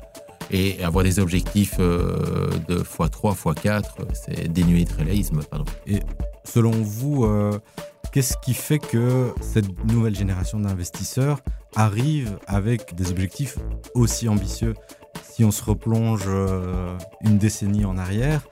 Et 0.52 0.84
avoir 0.84 1.04
des 1.04 1.20
objectifs 1.20 1.78
de 1.78 2.78
x3, 2.84 3.36
x4, 3.36 3.84
c'est 4.14 4.52
dénué 4.52 4.86
de 4.86 4.94
réalisme. 4.94 5.42
Pardon. 5.50 5.66
Et 5.88 6.00
selon 6.44 6.72
vous, 6.72 7.26
Qu'est-ce 8.16 8.38
qui 8.38 8.54
fait 8.54 8.80
que 8.80 9.34
cette 9.42 9.92
nouvelle 9.92 10.16
génération 10.16 10.58
d'investisseurs 10.58 11.42
arrive 11.76 12.40
avec 12.48 12.96
des 12.96 13.12
objectifs 13.12 13.58
aussi 13.94 14.30
ambitieux? 14.30 14.74
Si 15.22 15.44
on 15.44 15.52
se 15.52 15.62
replonge 15.62 16.24
euh, 16.28 16.98
une 17.26 17.38
décennie 17.38 17.84
en 17.84 17.98
arrière, 17.98 18.48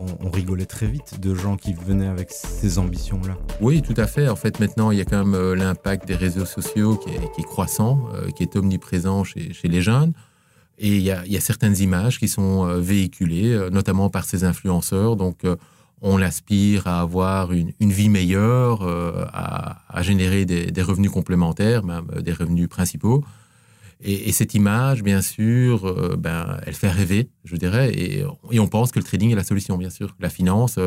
on, 0.00 0.30
rigolait 0.30 0.64
très 0.64 0.86
vite 0.86 1.20
de 1.20 1.34
gens 1.34 1.58
qui 1.58 1.74
venaient 1.74 2.06
avec 2.06 2.30
ces 2.30 2.78
ambitions-là. 2.78 3.36
Oui, 3.60 3.82
tout 3.82 3.92
à 3.98 4.06
fait. 4.06 4.30
En 4.30 4.34
fait, 4.34 4.60
maintenant, 4.60 4.90
il 4.90 4.96
y 4.96 5.02
a 5.02 5.04
quand 5.04 5.22
même 5.22 5.34
euh, 5.34 5.54
l'impact 5.54 6.08
des 6.08 6.16
réseaux 6.16 6.46
sociaux 6.46 6.96
qui 6.96 7.10
est, 7.10 7.44
croissant, 7.44 8.08
euh, 8.14 8.30
qui 8.30 8.42
est 8.44 8.56
omniprésent 8.56 9.24
chez, 9.24 9.52
les 9.64 9.82
jeunes. 9.82 10.14
Et 10.84 10.96
il 10.96 11.02
y, 11.02 11.10
a, 11.12 11.40
certaines 11.40 11.78
images 11.78 12.18
qui 12.18 12.26
sont 12.26 12.66
véhiculées, 12.80 13.68
notamment 13.70 14.10
par 14.10 14.24
ces 14.24 14.42
influenceurs. 14.42 15.14
Donc, 15.14 15.44
on 16.02 16.20
aspire 16.20 16.88
à 16.88 17.00
avoir 17.00 17.52
une, 17.52 17.72
vie 17.80 18.08
meilleure, 18.08 18.82
euh, 18.82 19.24
à, 19.32 20.02
générer 20.02 20.44
des, 20.44 20.82
revenus 20.82 21.10
complémentaires, 21.10 21.84
même 21.84 22.06
euh, 22.12 22.20
des 22.20 22.32
revenus 22.32 22.68
principaux. 22.68 23.24
Et, 24.00 24.32
cette 24.32 24.54
image, 24.54 25.04
bien 25.04 25.22
sûr, 25.22 25.86
euh, 25.86 26.16
ben, 26.18 26.58
elle 26.66 26.74
fait 26.74 26.90
rêver, 26.90 27.30
je 27.44 27.54
dirais, 27.54 27.94
et, 27.94 28.24
on 28.58 28.66
pense 28.66 28.90
que 28.90 28.98
le 28.98 29.04
trading 29.04 29.30
est 29.30 29.36
la 29.36 29.44
solution, 29.44 29.78
bien 29.78 29.90
sûr. 29.90 30.16
La 30.18 30.28
finance 30.28 30.80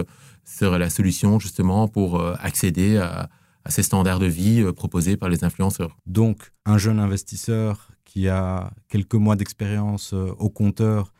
serait 0.44 0.80
la 0.80 0.90
solution 0.90 1.40
justement 1.40 1.88
pour 1.88 2.22
accéder 2.40 2.98
à, 2.98 3.30
ces 3.70 3.84
standards 3.84 4.20
de 4.20 4.28
vie 4.28 4.64
proposés 4.74 5.18
par 5.18 5.30
les 5.30 5.44
influenceurs. 5.44 5.98
Donc, 6.06 6.52
un 6.66 6.78
jeune 6.78 7.00
investisseur 7.00 7.90
qui 8.06 8.30
a 8.30 8.72
quelques 8.88 9.16
mois 9.16 9.36
d'expérience 9.36 10.14
au 10.14 10.50
compteur 10.50 11.14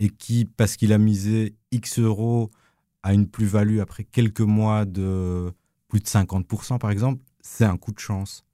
et 0.00 0.08
qui, 0.08 0.44
parce 0.44 0.76
qu'il 0.76 0.92
a 0.92 0.98
misé 0.98 1.54
X 1.70 1.98
euros, 1.98 2.50
à 3.02 3.14
une 3.14 3.26
plus-value 3.26 3.78
après 3.78 4.04
quelques 4.04 4.40
mois 4.40 4.84
de 4.84 5.52
plus 5.88 6.00
de 6.00 6.06
50% 6.06 6.78
par 6.78 6.90
exemple, 6.90 7.22
c'est 7.40 7.64
un 7.64 7.76
coup 7.76 7.92
de 7.92 7.98
chance. 7.98 8.44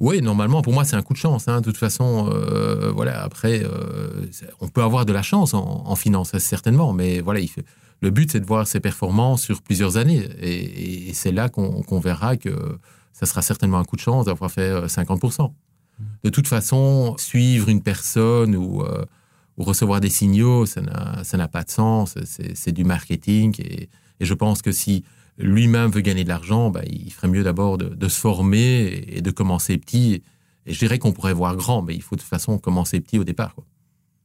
Oui, 0.00 0.20
normalement, 0.20 0.60
pour 0.60 0.72
moi, 0.72 0.84
c'est 0.84 0.96
un 0.96 1.02
coup 1.02 1.12
de 1.12 1.18
chance. 1.18 1.46
Hein. 1.46 1.60
De 1.60 1.66
toute 1.66 1.76
façon, 1.76 2.28
euh, 2.32 2.90
voilà, 2.90 3.22
après, 3.22 3.62
euh, 3.64 4.26
on 4.60 4.68
peut 4.68 4.82
avoir 4.82 5.06
de 5.06 5.12
la 5.12 5.22
chance 5.22 5.54
en, 5.54 5.94
finance, 5.94 6.36
certainement, 6.38 6.92
mais 6.92 7.20
voilà, 7.20 7.40
il 7.40 7.48
le 8.00 8.10
but, 8.10 8.30
c'est 8.30 8.40
de 8.40 8.44
voir 8.44 8.66
ses 8.66 8.80
performances 8.80 9.42
sur 9.42 9.62
plusieurs 9.62 9.96
années. 9.96 10.28
Et, 10.40 11.14
c'est 11.14 11.32
là 11.32 11.48
qu'on 11.48 12.00
verra 12.00 12.36
que 12.36 12.50
ça 13.12 13.24
sera 13.24 13.40
certainement 13.40 13.78
un 13.78 13.84
coup 13.84 13.96
de 13.96 14.00
chance 14.00 14.26
d'avoir 14.26 14.50
fait 14.50 14.86
50%. 14.86 15.52
De 16.22 16.30
toute 16.30 16.48
façon, 16.48 17.16
suivre 17.18 17.68
une 17.68 17.82
personne 17.82 18.56
ou, 18.56 18.82
euh, 18.82 19.04
recevoir 19.56 20.00
des 20.00 20.10
signaux, 20.10 20.66
ça 20.66 20.80
n'a 20.80 21.48
pas 21.48 21.62
de 21.62 21.70
sens. 21.70 22.16
C'est 22.24 22.72
du 22.72 22.84
marketing. 22.84 23.54
Et, 23.60 23.88
je 24.20 24.34
pense 24.34 24.62
que 24.62 24.72
si 24.72 25.04
lui-même 25.38 25.90
veut 25.90 26.00
gagner 26.00 26.24
de 26.24 26.28
l'argent, 26.28 26.70
bah, 26.70 26.82
il 26.86 27.12
ferait 27.12 27.28
mieux 27.28 27.42
d'abord 27.42 27.78
de, 27.78 28.08
se 28.08 28.18
former 28.18 29.04
et 29.08 29.20
de 29.20 29.30
commencer 29.30 29.76
petit. 29.78 30.22
Et 30.66 30.72
je 30.72 30.78
dirais 30.78 30.98
qu'on 30.98 31.12
pourrait 31.12 31.34
voir 31.34 31.56
grand, 31.56 31.82
mais 31.82 31.94
il 31.94 32.02
faut 32.02 32.16
de 32.16 32.20
toute 32.20 32.28
façon 32.28 32.58
commencer 32.58 33.00
petit 33.00 33.18
au 33.18 33.24
départ. 33.24 33.54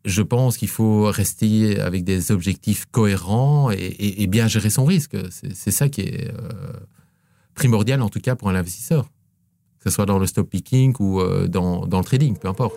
Je 0.05 0.21
pense 0.21 0.57
qu'il 0.57 0.69
faut 0.69 1.11
rester 1.11 1.79
avec 1.79 2.05
des 2.05 2.31
objectifs 2.31 2.85
cohérents 2.85 3.69
et, 3.71 4.25
bien 4.27 4.47
gérer 4.47 4.69
son 4.69 4.85
risque. 4.85 5.17
C'est 5.31 5.71
ça 5.71 5.89
qui 5.89 6.01
est 6.01 6.29
euh, 6.29 6.73
primordial, 7.53 8.01
en 8.01 8.09
tout 8.09 8.21
cas, 8.21 8.35
pour 8.35 8.49
un 8.49 8.55
investisseur. 8.55 9.09
Que 9.79 9.89
ce 9.89 9.95
soit 9.95 10.05
dans 10.05 10.19
le 10.19 10.27
stop 10.27 10.49
picking 10.49 10.93
ou 10.99 11.21
euh, 11.21 11.47
dans, 11.47 11.85
dans 11.85 11.99
le 11.99 12.03
trading, 12.03 12.37
peu 12.37 12.47
importe. 12.47 12.75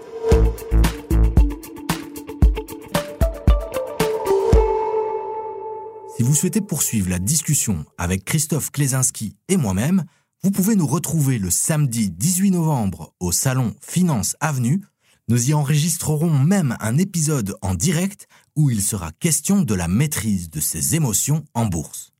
Si 6.16 6.22
vous 6.22 6.34
souhaitez 6.34 6.60
poursuivre 6.60 7.10
la 7.10 7.18
discussion 7.18 7.84
avec 7.98 8.24
Christophe 8.24 8.70
Klesinski 8.70 9.34
et 9.48 9.56
moi-même, 9.56 10.04
vous 10.44 10.50
pouvez 10.50 10.76
nous 10.76 10.86
retrouver 10.86 11.38
le 11.38 11.50
samedi 11.50 12.10
18 12.10 12.52
novembre 12.52 13.12
au 13.18 13.32
salon 13.32 13.74
Finance 13.80 14.36
Avenue. 14.40 14.82
Nous 15.28 15.50
y 15.50 15.54
enregistrerons 15.54 16.38
même 16.38 16.76
un 16.80 16.98
épisode 16.98 17.56
en 17.62 17.74
direct 17.74 18.28
où 18.56 18.70
il 18.70 18.82
sera 18.82 19.10
question 19.12 19.62
de 19.62 19.74
la 19.74 19.88
maîtrise 19.88 20.50
de 20.50 20.60
ses 20.60 20.94
émotions 20.94 21.44
en 21.54 21.66
bourse. 21.66 22.12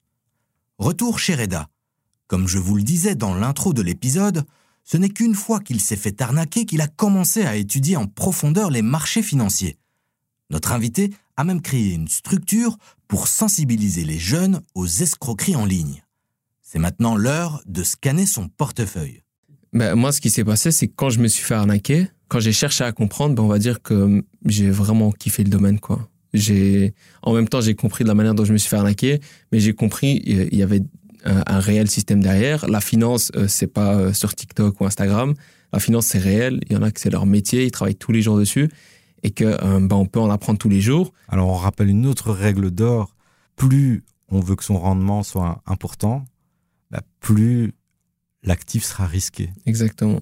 Retour 0.78 1.18
chez 1.18 1.34
Reda. 1.34 1.68
Comme 2.26 2.48
je 2.48 2.58
vous 2.58 2.76
le 2.76 2.82
disais 2.82 3.14
dans 3.14 3.34
l'intro 3.34 3.72
de 3.72 3.82
l'épisode, 3.82 4.44
ce 4.84 4.96
n'est 4.96 5.08
qu'une 5.08 5.34
fois 5.34 5.60
qu'il 5.60 5.80
s'est 5.80 5.96
fait 5.96 6.20
arnaquer 6.20 6.66
qu'il 6.66 6.80
a 6.80 6.88
commencé 6.88 7.42
à 7.42 7.56
étudier 7.56 7.96
en 7.96 8.06
profondeur 8.06 8.70
les 8.70 8.82
marchés 8.82 9.22
financiers. 9.22 9.78
Notre 10.50 10.72
invité 10.72 11.10
a 11.36 11.44
même 11.44 11.62
créé 11.62 11.94
une 11.94 12.08
structure 12.08 12.76
pour 13.08 13.28
sensibiliser 13.28 14.04
les 14.04 14.18
jeunes 14.18 14.60
aux 14.74 14.86
escroqueries 14.86 15.56
en 15.56 15.64
ligne. 15.64 16.02
C'est 16.60 16.78
maintenant 16.78 17.16
l'heure 17.16 17.62
de 17.66 17.82
scanner 17.82 18.26
son 18.26 18.48
portefeuille. 18.48 19.22
Ben, 19.72 19.94
moi, 19.94 20.12
ce 20.12 20.20
qui 20.20 20.30
s'est 20.30 20.44
passé, 20.44 20.70
c'est 20.70 20.88
que 20.88 20.94
quand 20.94 21.10
je 21.10 21.20
me 21.20 21.28
suis 21.28 21.42
fait 21.42 21.54
arnaquer, 21.54 22.08
quand 22.28 22.40
j'ai 22.40 22.52
cherché 22.52 22.84
à 22.84 22.92
comprendre, 22.92 23.34
ben, 23.34 23.42
on 23.42 23.48
va 23.48 23.58
dire 23.58 23.82
que 23.82 24.24
j'ai 24.44 24.70
vraiment 24.70 25.12
kiffé 25.12 25.44
le 25.44 25.50
domaine. 25.50 25.80
quoi. 25.80 26.08
J'ai, 26.34 26.94
en 27.22 27.34
même 27.34 27.48
temps, 27.48 27.60
j'ai 27.60 27.74
compris 27.74 28.04
de 28.04 28.08
la 28.08 28.14
manière 28.14 28.34
dont 28.34 28.44
je 28.44 28.52
me 28.52 28.58
suis 28.58 28.68
fait 28.68 28.76
arnaquer, 28.76 29.20
mais 29.50 29.60
j'ai 29.60 29.74
compris 29.74 30.22
il 30.24 30.54
y 30.54 30.62
avait 30.62 30.82
un, 31.24 31.60
réel 31.60 31.88
système 31.88 32.22
derrière. 32.22 32.66
La 32.68 32.80
finance, 32.80 33.30
euh, 33.36 33.48
c'est 33.48 33.66
pas 33.66 33.94
euh, 33.94 34.12
sur 34.12 34.34
TikTok 34.34 34.80
ou 34.80 34.86
Instagram. 34.86 35.34
La 35.72 35.80
finance, 35.80 36.06
c'est 36.06 36.18
réel. 36.18 36.60
Il 36.68 36.72
y 36.72 36.76
en 36.76 36.82
a 36.82 36.90
que 36.90 37.00
c'est 37.00 37.10
leur 37.10 37.26
métier, 37.26 37.64
ils 37.64 37.70
travaillent 37.70 37.96
tous 37.96 38.12
les 38.12 38.22
jours 38.22 38.38
dessus 38.38 38.68
et 39.22 39.30
que 39.30 39.44
euh, 39.44 39.80
ben, 39.80 39.96
on 39.96 40.06
peut 40.06 40.20
en 40.20 40.30
apprendre 40.30 40.58
tous 40.58 40.68
les 40.68 40.80
jours. 40.80 41.12
Alors 41.28 41.48
on 41.48 41.54
rappelle 41.54 41.88
une 41.88 42.06
autre 42.06 42.32
règle 42.32 42.70
d'or, 42.70 43.14
plus 43.56 44.04
on 44.28 44.40
veut 44.40 44.56
que 44.56 44.64
son 44.64 44.78
rendement 44.78 45.22
soit 45.22 45.62
important, 45.66 46.24
bah, 46.90 47.02
plus 47.20 47.72
l'actif 48.42 48.84
sera 48.84 49.06
risqué. 49.06 49.50
Exactement. 49.66 50.20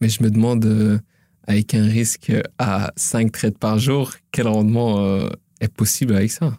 Mais 0.00 0.08
je 0.08 0.22
me 0.22 0.30
demande, 0.30 0.64
euh, 0.64 0.98
avec 1.46 1.74
un 1.74 1.84
risque 1.84 2.32
à 2.58 2.92
5 2.96 3.30
trades 3.32 3.58
par 3.58 3.78
jour, 3.78 4.12
quel 4.32 4.48
rendement 4.48 5.04
euh, 5.04 5.28
est 5.60 5.72
possible 5.72 6.14
avec 6.14 6.32
ça? 6.32 6.58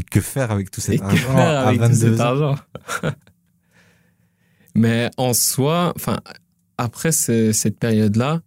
Et 0.00 0.02
que 0.02 0.20
faire 0.20 0.50
avec 0.50 0.70
tout 0.70 0.80
cet 0.80 1.02
argent 1.02 1.36
avec 1.36 1.80
tout 1.80 1.94
cet 1.94 2.20
argent 2.20 2.56
Mais 4.74 5.10
en 5.16 5.34
soi, 5.34 5.94
après 6.78 7.12
cette 7.12 7.78
période-là, 7.78 8.40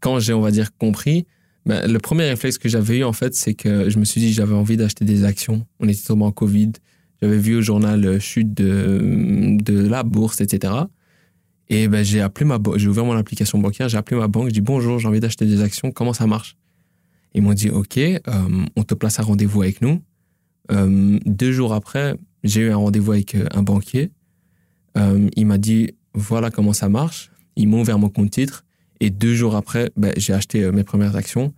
quand 0.00 0.20
j'ai, 0.20 0.32
on 0.32 0.40
va 0.40 0.50
dire, 0.50 0.76
compris, 0.76 1.26
ben, 1.66 1.90
le 1.90 1.98
premier 1.98 2.24
réflexe 2.24 2.56
que 2.56 2.68
j'avais 2.68 2.98
eu, 2.98 3.04
en 3.04 3.12
fait, 3.12 3.34
c'est 3.34 3.54
que 3.54 3.90
je 3.90 3.98
me 3.98 4.04
suis 4.04 4.20
dit 4.20 4.28
que 4.28 4.34
j'avais 4.34 4.54
envie 4.54 4.76
d'acheter 4.76 5.04
des 5.04 5.24
actions. 5.24 5.66
On 5.80 5.88
était 5.88 6.00
tombé 6.00 6.24
en 6.24 6.32
Covid. 6.32 6.72
J'avais 7.20 7.38
vu 7.38 7.56
au 7.56 7.60
journal 7.60 8.04
euh, 8.06 8.20
chute 8.20 8.54
de, 8.54 9.58
de 9.60 9.88
la 9.88 10.04
bourse, 10.04 10.40
etc. 10.40 10.72
Et 11.68 11.88
ben, 11.88 12.04
j'ai 12.04 12.20
appelé 12.20 12.46
ma 12.46 12.58
j'ai 12.76 12.88
ouvert 12.88 13.04
mon 13.04 13.16
application 13.16 13.58
bancaire, 13.58 13.88
j'ai 13.88 13.98
appelé 13.98 14.18
ma 14.18 14.28
banque, 14.28 14.46
j'ai 14.46 14.52
dit 14.52 14.60
bonjour, 14.60 14.98
j'ai 14.98 15.08
envie 15.08 15.20
d'acheter 15.20 15.44
des 15.44 15.60
actions, 15.60 15.90
comment 15.90 16.12
ça 16.12 16.26
marche? 16.26 16.56
Ils 17.34 17.42
m'ont 17.42 17.52
dit 17.52 17.68
ok, 17.68 17.98
euh, 17.98 18.20
on 18.76 18.82
te 18.84 18.94
place 18.94 19.20
un 19.20 19.24
rendez-vous 19.24 19.62
avec 19.62 19.82
nous. 19.82 20.00
Euh, 20.70 21.18
deux 21.24 21.52
jours 21.52 21.72
après, 21.72 22.16
j'ai 22.44 22.62
eu 22.62 22.70
un 22.70 22.76
rendez-vous 22.76 23.12
avec 23.12 23.36
un 23.52 23.62
banquier. 23.62 24.10
il 25.36 25.46
m'a 25.46 25.58
dit 25.58 25.90
voilà 26.14 26.50
comment 26.50 26.72
ça 26.72 26.88
marche. 26.88 27.30
Ils 27.56 27.68
m'ont 27.68 27.80
ouvert 27.80 27.98
mon 27.98 28.08
compte 28.08 28.30
titre. 28.30 28.64
Et 29.00 29.10
deux 29.10 29.34
jours 29.34 29.54
après, 29.54 29.90
ben, 29.96 30.12
j'ai 30.16 30.32
acheté 30.32 30.64
euh, 30.64 30.72
mes 30.72 30.84
premières 30.84 31.16
actions. 31.16 31.54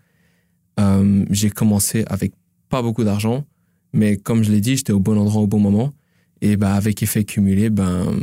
Euh, 0.78 1.24
j'ai 1.30 1.50
commencé 1.50 2.04
avec 2.06 2.32
pas 2.68 2.82
beaucoup 2.82 3.04
d'argent, 3.04 3.44
mais 3.92 4.16
comme 4.16 4.42
je 4.42 4.52
l'ai 4.52 4.60
dit, 4.60 4.76
j'étais 4.76 4.92
au 4.92 5.00
bon 5.00 5.18
endroit 5.18 5.42
au 5.42 5.46
bon 5.46 5.58
moment. 5.58 5.92
Et 6.42 6.56
ben, 6.56 6.72
avec 6.72 7.02
effet 7.02 7.24
cumulé, 7.24 7.70
ben, 7.70 8.20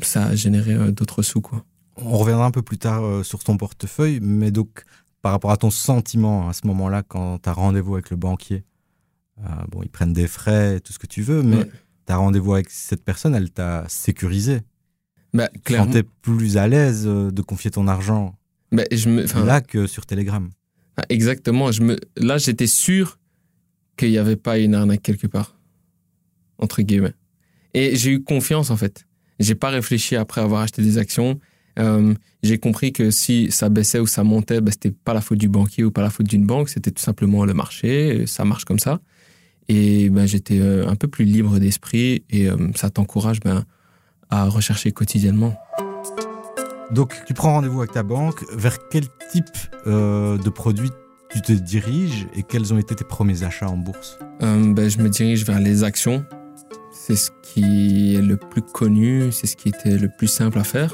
ça 0.00 0.26
a 0.26 0.34
généré 0.34 0.74
euh, 0.74 0.90
d'autres 0.90 1.22
sous. 1.22 1.40
Quoi. 1.40 1.64
On 1.96 2.18
reviendra 2.18 2.46
un 2.46 2.50
peu 2.50 2.62
plus 2.62 2.78
tard 2.78 3.24
sur 3.24 3.44
ton 3.44 3.56
portefeuille, 3.56 4.20
mais 4.20 4.50
donc 4.50 4.84
par 5.22 5.32
rapport 5.32 5.50
à 5.50 5.56
ton 5.56 5.70
sentiment 5.70 6.48
à 6.48 6.52
ce 6.52 6.66
moment-là, 6.66 7.02
quand 7.02 7.38
tu 7.42 7.48
as 7.48 7.52
rendez-vous 7.52 7.94
avec 7.94 8.10
le 8.10 8.16
banquier, 8.16 8.64
bon, 9.70 9.82
ils 9.82 9.88
prennent 9.88 10.12
des 10.12 10.26
frais, 10.26 10.80
tout 10.80 10.92
ce 10.92 10.98
que 10.98 11.06
tu 11.06 11.22
veux, 11.22 11.42
mais 11.42 11.64
tu 12.06 12.12
as 12.12 12.16
rendez-vous 12.16 12.54
avec 12.54 12.70
cette 12.70 13.04
personne, 13.04 13.34
elle 13.34 13.50
t'a 13.50 13.84
sécurisé. 13.88 14.62
Bah, 15.32 15.48
clairement. 15.64 15.92
Tu 15.92 16.02
plus 16.22 16.56
à 16.56 16.66
l'aise 16.66 17.04
euh, 17.06 17.30
de 17.30 17.42
confier 17.42 17.70
ton 17.70 17.86
argent 17.86 18.34
bah, 18.72 18.84
je 18.90 19.08
me, 19.08 19.24
là 19.44 19.60
que 19.60 19.86
sur 19.86 20.06
Telegram. 20.06 20.48
Ah, 20.96 21.02
exactement. 21.08 21.72
Je 21.72 21.82
me, 21.82 21.98
là, 22.16 22.38
j'étais 22.38 22.66
sûr 22.66 23.18
qu'il 23.96 24.10
n'y 24.10 24.18
avait 24.18 24.36
pas 24.36 24.58
une 24.58 24.74
arnaque 24.74 25.02
quelque 25.02 25.26
part. 25.26 25.56
Entre 26.58 26.82
guillemets. 26.82 27.14
Et 27.74 27.96
j'ai 27.96 28.12
eu 28.12 28.22
confiance, 28.22 28.70
en 28.70 28.76
fait. 28.76 29.06
J'ai 29.38 29.54
pas 29.54 29.70
réfléchi 29.70 30.16
après 30.16 30.40
avoir 30.40 30.62
acheté 30.62 30.82
des 30.82 30.98
actions. 30.98 31.40
Euh, 31.78 32.14
j'ai 32.42 32.58
compris 32.58 32.92
que 32.92 33.10
si 33.10 33.50
ça 33.50 33.68
baissait 33.68 33.98
ou 33.98 34.06
ça 34.06 34.24
montait, 34.24 34.60
bah, 34.60 34.70
c'était 34.70 34.90
pas 34.90 35.14
la 35.14 35.20
faute 35.20 35.38
du 35.38 35.48
banquier 35.48 35.84
ou 35.84 35.90
pas 35.90 36.02
la 36.02 36.10
faute 36.10 36.26
d'une 36.26 36.44
banque, 36.44 36.68
c'était 36.68 36.90
tout 36.90 37.02
simplement 37.02 37.44
le 37.44 37.54
marché. 37.54 38.26
Ça 38.26 38.44
marche 38.44 38.64
comme 38.64 38.78
ça. 38.78 39.00
Et 39.72 40.10
ben, 40.10 40.26
j'étais 40.26 40.58
euh, 40.60 40.88
un 40.88 40.96
peu 40.96 41.06
plus 41.06 41.24
libre 41.24 41.58
d'esprit 41.60 42.24
et 42.28 42.48
ça 42.74 42.90
t'encourage 42.90 43.38
ben, 43.38 43.64
à 44.28 44.48
rechercher 44.48 44.90
quotidiennement. 44.90 45.54
Donc, 46.90 47.14
tu 47.26 47.34
prends 47.34 47.52
rendez-vous 47.52 47.78
avec 47.78 47.92
ta 47.92 48.02
banque. 48.02 48.44
Vers 48.52 48.88
quel 48.88 49.04
type 49.30 49.44
euh, 49.86 50.38
de 50.38 50.50
produits 50.50 50.90
tu 51.30 51.40
te 51.40 51.52
diriges 51.52 52.26
et 52.34 52.42
quels 52.42 52.74
ont 52.74 52.78
été 52.78 52.96
tes 52.96 53.04
premiers 53.04 53.44
achats 53.44 53.68
en 53.68 53.76
bourse? 53.76 54.18
Euh, 54.42 54.72
ben, 54.74 54.90
Je 54.90 54.98
me 54.98 55.08
dirige 55.08 55.44
vers 55.44 55.60
les 55.60 55.84
actions. 55.84 56.24
C'est 56.92 57.16
ce 57.16 57.30
qui 57.42 58.16
est 58.16 58.22
le 58.22 58.36
plus 58.36 58.62
connu, 58.62 59.30
c'est 59.30 59.46
ce 59.46 59.56
qui 59.56 59.68
était 59.68 59.96
le 59.96 60.08
plus 60.08 60.26
simple 60.26 60.58
à 60.58 60.64
faire. 60.64 60.92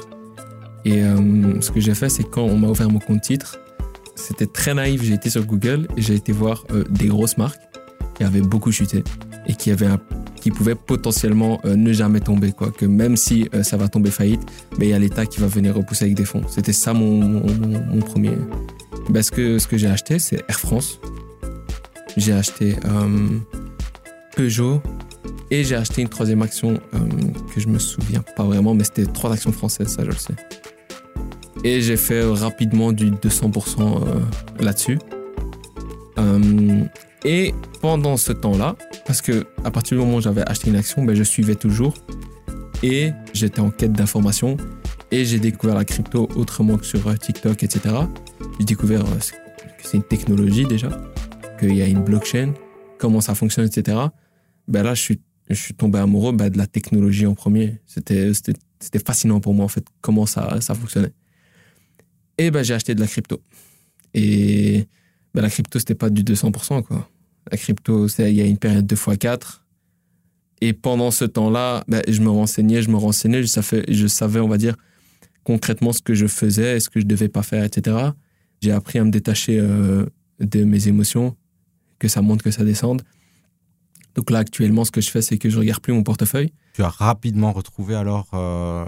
Et 0.85 1.03
euh, 1.03 1.59
ce 1.61 1.71
que 1.71 1.79
j'ai 1.79 1.95
fait, 1.95 2.09
c'est 2.09 2.23
quand 2.23 2.43
on 2.43 2.57
m'a 2.57 2.67
ouvert 2.67 2.89
mon 2.89 2.99
compte 2.99 3.21
titre, 3.21 3.59
c'était 4.15 4.45
très 4.45 4.73
naïf. 4.73 5.01
J'ai 5.01 5.15
été 5.15 5.29
sur 5.29 5.45
Google 5.45 5.87
et 5.97 6.01
j'ai 6.01 6.13
été 6.13 6.31
voir 6.31 6.63
des 6.89 7.07
grosses 7.07 7.37
marques 7.37 7.61
qui 8.17 8.23
avaient 8.23 8.41
beaucoup 8.41 8.71
chuté 8.71 9.03
et 9.45 9.53
qui 9.53 9.71
avaient 9.71 9.87
un 9.87 9.99
qui 10.47 10.51
pouvait 10.51 10.75
potentiellement 10.75 11.59
euh, 11.65 11.75
ne 11.75 11.91
jamais 11.91 12.19
tomber. 12.19 12.51
Quoi. 12.51 12.71
Que 12.71 12.85
même 12.85 13.17
si 13.17 13.49
euh, 13.53 13.63
ça 13.63 13.75
va 13.75 13.89
tomber 13.89 14.11
faillite, 14.11 14.41
mais 14.77 14.87
il 14.87 14.89
y 14.89 14.93
a 14.93 14.99
l'État 14.99 15.25
qui 15.25 15.39
va 15.39 15.47
venir 15.47 15.75
repousser 15.75 16.05
avec 16.05 16.15
des 16.15 16.25
fonds. 16.25 16.43
C'était 16.47 16.73
ça 16.73 16.93
mon, 16.93 17.21
mon, 17.21 17.99
premier. 17.99 18.31
Ben, 19.09 19.21
ce 19.21 19.31
que, 19.31 19.59
ce 19.59 19.67
que 19.67 19.77
j'ai 19.77 19.87
acheté, 19.87 20.19
c'est 20.19 20.43
Air 20.47 20.59
France. 20.59 20.99
J'ai 22.15 22.33
acheté 22.33 22.75
euh, 22.85 23.39
Peugeot. 24.35 24.81
Et 25.49 25.63
j'ai 25.63 25.75
acheté 25.75 26.01
une 26.01 26.09
troisième 26.09 26.41
action 26.41 26.79
que 27.53 27.61
je 27.61 27.69
me 27.69 27.79
souviens 27.79 28.21
pas 28.35 28.43
vraiment, 28.43 28.73
mais 28.73 28.83
c'était 28.83 29.05
trois 29.05 29.31
actions 29.31 29.53
françaises, 29.53 29.87
ça 29.87 30.03
je 30.03 30.09
le 30.09 30.15
sais. 30.15 30.33
Et 31.63 31.81
j'ai 31.81 31.95
fait 31.95 32.21
rapidement 32.21 32.91
du 32.91 33.11
200% 33.11 34.03
là-dessus. 34.59 34.99
Et 37.25 37.53
pendant 37.81 38.17
ce 38.17 38.31
temps-là, 38.31 38.75
parce 39.05 39.21
que 39.21 39.45
à 39.63 39.71
partir 39.71 39.97
du 39.97 40.03
moment 40.03 40.17
où 40.17 40.21
j'avais 40.21 40.47
acheté 40.47 40.69
une 40.69 40.75
action, 40.75 41.03
ben, 41.03 41.15
je 41.15 41.23
suivais 41.23 41.55
toujours 41.55 41.93
et 42.83 43.11
j'étais 43.33 43.59
en 43.59 43.71
quête 43.71 43.93
d'informations 43.93 44.57
et 45.11 45.25
j'ai 45.25 45.39
découvert 45.39 45.75
la 45.75 45.85
crypto 45.85 46.29
autrement 46.35 46.77
que 46.77 46.85
sur 46.85 47.07
euh, 47.07 47.15
TikTok, 47.15 47.63
etc. 47.63 47.95
J'ai 48.59 48.65
découvert 48.65 49.05
euh, 49.05 49.17
que 49.77 49.83
c'est 49.83 49.97
une 49.97 50.03
technologie 50.03 50.65
déjà, 50.65 50.89
qu'il 51.59 51.75
y 51.75 51.81
a 51.81 51.87
une 51.87 52.03
blockchain, 52.03 52.53
comment 52.97 53.21
ça 53.21 53.35
fonctionne, 53.35 53.65
etc. 53.65 53.97
Ben 54.67 54.83
là, 54.83 54.93
je 54.93 55.01
suis 55.53 55.73
tombé 55.73 55.99
amoureux 55.99 56.33
bah, 56.33 56.49
de 56.49 56.57
la 56.57 56.67
technologie 56.67 57.25
en 57.25 57.35
premier. 57.35 57.79
C'était 57.85 58.33
fascinant 59.05 59.39
pour 59.39 59.53
moi, 59.53 59.65
en 59.65 59.69
fait, 59.69 59.85
comment 60.01 60.25
ça, 60.25 60.59
fonctionnait. 60.61 61.13
Et 62.37 62.51
bah, 62.51 62.63
j'ai 62.63 62.73
acheté 62.73 62.93
de 62.95 62.99
la 62.99 63.07
crypto. 63.07 63.41
Et 64.13 64.87
bah, 65.33 65.41
la 65.41 65.49
crypto, 65.49 65.79
c'était 65.79 65.95
pas 65.95 66.09
du 66.09 66.23
200%. 66.23 66.83
Quoi. 66.83 67.09
La 67.51 67.57
crypto, 67.57 68.07
il 68.07 68.33
y 68.33 68.41
a 68.41 68.45
une 68.45 68.57
période 68.57 68.85
de 68.85 68.95
x4. 68.95 69.61
Et 70.61 70.73
pendant 70.73 71.11
ce 71.11 71.25
temps-là, 71.25 71.83
bah, 71.87 72.01
je 72.07 72.21
me 72.21 72.29
renseignais, 72.29 72.81
je 72.81 72.89
me 72.89 72.97
renseignais, 72.97 73.41
je 73.41 73.47
savais, 73.47 73.85
je 73.87 74.07
savais, 74.07 74.39
on 74.39 74.47
va 74.47 74.57
dire, 74.57 74.75
concrètement 75.43 75.93
ce 75.93 76.01
que 76.01 76.13
je 76.13 76.27
faisais, 76.27 76.79
ce 76.79 76.89
que 76.89 76.99
je 76.99 77.05
devais 77.05 77.29
pas 77.29 77.43
faire, 77.43 77.63
etc. 77.63 77.97
J'ai 78.61 78.71
appris 78.71 78.99
à 78.99 79.03
me 79.03 79.11
détacher 79.11 79.59
euh, 79.59 80.05
de 80.39 80.63
mes 80.63 80.87
émotions, 80.87 81.35
que 81.99 82.07
ça 82.07 82.21
monte, 82.21 82.41
que 82.41 82.51
ça 82.51 82.63
descende. 82.63 83.03
Donc 84.15 84.31
là, 84.31 84.39
actuellement, 84.39 84.83
ce 84.83 84.89
que 84.89 84.99
je 84.99 85.11
fais, 85.11 85.21
c'est 85.21 85.37
que 85.37 85.49
je 85.49 85.59
regarde 85.59 85.79
plus 85.79 85.93
mon 85.93 86.01
portefeuille. 86.01 86.51
Tu 86.73 86.81
as 86.81 86.89
rapidement 86.89 87.53
retrouvé 87.53 87.93
alors 87.93 88.29
euh, 88.33 88.85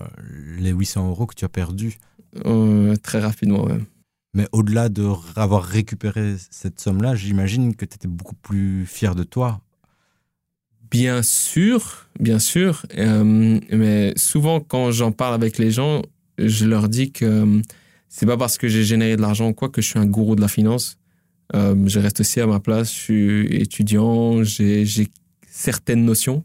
les 0.58 0.72
800 0.72 1.08
euros 1.08 1.28
que 1.28 1.36
tu 1.36 1.46
as 1.46 1.50
perdus 1.50 2.00
euh, 2.46 2.96
Très 2.98 3.20
rapidement, 3.20 3.66
même. 3.66 3.86
Mais 4.34 4.48
au-delà 4.52 4.90
d'avoir 4.90 5.64
récupéré 5.64 6.36
cette 6.52 6.80
somme-là, 6.80 7.16
j'imagine 7.16 7.76
que 7.76 7.86
tu 7.86 7.96
étais 7.96 8.08
beaucoup 8.08 8.36
plus 8.36 8.86
fier 8.86 9.16
de 9.16 9.24
toi. 9.24 9.62
Bien 10.92 11.22
sûr, 11.22 12.08
bien 12.20 12.40
sûr. 12.40 12.86
Euh, 12.98 13.60
mais 13.72 14.14
souvent, 14.16 14.60
quand 14.60 14.92
j'en 14.92 15.12
parle 15.12 15.34
avec 15.34 15.58
les 15.58 15.72
gens, 15.72 16.02
je 16.38 16.66
leur 16.66 16.90
dis 16.90 17.12
que 17.12 17.62
c'est 18.08 18.26
pas 18.26 18.38
parce 18.38 18.58
que 18.58 18.68
j'ai 18.68 18.84
généré 18.84 19.16
de 19.16 19.22
l'argent 19.22 19.50
ou 19.50 19.54
quoi 19.54 19.70
que 19.70 19.82
je 19.82 19.88
suis 19.88 20.00
un 20.00 20.06
gourou 20.06 20.36
de 20.36 20.42
la 20.42 20.48
finance. 20.48 20.98
Euh, 21.56 21.76
je 21.88 22.00
reste 22.00 22.20
aussi 22.20 22.40
à 22.40 22.48
ma 22.48 22.60
place, 22.60 22.94
je 22.94 23.00
suis 23.00 23.46
étudiant, 23.56 24.44
j'ai 24.44 24.86
certaines 25.48 26.06
notions, 26.06 26.44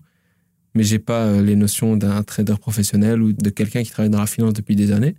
mais 0.75 0.83
j'ai 0.83 0.99
pas 0.99 1.27
euh, 1.27 1.43
les 1.43 1.57
notions 1.57 1.97
d'un 1.97 2.23
trader 2.23 2.57
professionnel 2.59 3.23
ou 3.23 3.33
de 3.33 3.51
quelqu'un 3.51 3.83
qui 3.83 3.91
travaille 3.91 4.11
dans 4.11 4.21
la 4.21 4.27
finance 4.27 4.55
depuis 4.55 4.77
des 4.77 4.93
années. 4.93 5.15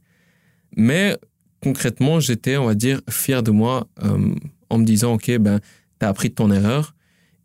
Mais 0.76 1.18
concrètement, 1.62 2.20
j'étais, 2.20 2.58
on 2.58 2.66
va 2.66 2.76
dire, 2.76 3.02
fier 3.10 3.44
de 3.44 3.52
moi 3.52 3.88
euh, 4.04 4.34
en 4.70 4.78
me 4.78 4.86
disant, 4.86 5.14
OK, 5.14 5.32
ben, 5.38 5.60
tu 6.00 6.06
as 6.06 6.10
appris 6.10 6.30
de 6.30 6.36
ton 6.36 6.52
erreur 6.52 6.96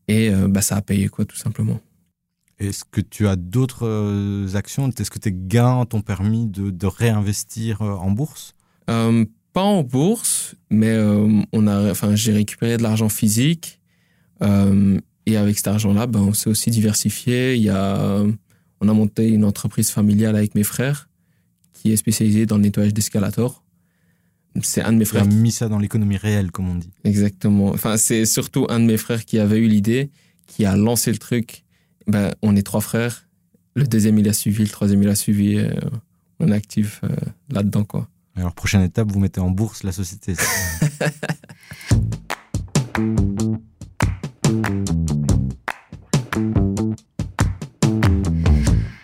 et 0.08 0.30
ben, 0.30 0.60
ça 0.60 0.76
a 0.76 0.82
payé, 0.82 1.08
quoi, 1.08 1.24
tout 1.24 1.36
simplement. 1.36 1.78
Est-ce 2.58 2.84
que 2.84 3.00
tu 3.00 3.28
as 3.28 3.36
d'autres 3.36 4.56
actions? 4.56 4.90
Est-ce 4.90 5.10
que 5.10 5.20
tes 5.20 5.32
gains 5.32 5.84
t'ont 5.86 6.02
permis 6.02 6.46
de, 6.46 6.70
de 6.70 6.86
réinvestir 6.86 7.80
en 7.80 8.10
bourse? 8.10 8.56
Pas 9.52 9.62
en 9.62 9.82
bourse, 9.82 10.54
mais 10.70 10.90
euh, 10.90 11.42
on 11.52 11.66
a, 11.66 11.90
enfin, 11.90 12.14
j'ai 12.14 12.32
récupéré 12.32 12.76
de 12.76 12.82
l'argent 12.82 13.08
physique. 13.08 13.80
Euh, 14.42 15.00
et 15.26 15.36
avec 15.36 15.56
cet 15.56 15.66
argent-là, 15.66 16.06
ben, 16.06 16.20
on 16.20 16.32
s'est 16.32 16.48
aussi 16.48 16.70
diversifié. 16.70 17.56
Il 17.56 17.62
y 17.62 17.68
a, 17.68 18.22
on 18.80 18.88
a 18.88 18.92
monté 18.92 19.28
une 19.28 19.44
entreprise 19.44 19.90
familiale 19.90 20.36
avec 20.36 20.54
mes 20.54 20.62
frères 20.62 21.08
qui 21.72 21.90
est 21.92 21.96
spécialisée 21.96 22.46
dans 22.46 22.56
le 22.56 22.62
nettoyage 22.62 22.94
d'escalators. 22.94 23.64
C'est 24.62 24.82
un 24.82 24.92
de 24.92 24.98
mes 24.98 25.04
frères. 25.04 25.22
Tu 25.22 25.32
as 25.32 25.34
mis 25.34 25.52
ça 25.52 25.68
dans 25.68 25.78
l'économie 25.78 26.16
réelle, 26.16 26.50
comme 26.50 26.68
on 26.68 26.74
dit. 26.74 26.90
Exactement. 27.04 27.68
Enfin, 27.68 27.96
c'est 27.96 28.24
surtout 28.24 28.66
un 28.68 28.80
de 28.80 28.84
mes 28.84 28.96
frères 28.96 29.24
qui 29.24 29.38
avait 29.38 29.58
eu 29.58 29.68
l'idée, 29.68 30.10
qui 30.46 30.64
a 30.64 30.76
lancé 30.76 31.12
le 31.12 31.18
truc. 31.18 31.64
Ben, 32.06 32.32
on 32.42 32.56
est 32.56 32.62
trois 32.62 32.80
frères. 32.80 33.28
Le 33.74 33.86
deuxième, 33.86 34.18
il 34.18 34.28
a 34.28 34.32
suivi. 34.32 34.64
Le 34.64 34.70
troisième, 34.70 35.02
il 35.02 35.08
a 35.08 35.14
suivi. 35.14 35.56
Euh, 35.56 35.70
on 36.40 36.48
est 36.48 36.54
actif 36.54 37.02
là-dedans, 37.50 37.84
quoi. 37.84 38.08
Alors, 38.36 38.54
prochaine 38.54 38.82
étape, 38.82 39.10
vous 39.10 39.20
mettez 39.20 39.40
en 39.40 39.50
bourse 39.50 39.82
la 39.82 39.92
société. 39.92 40.34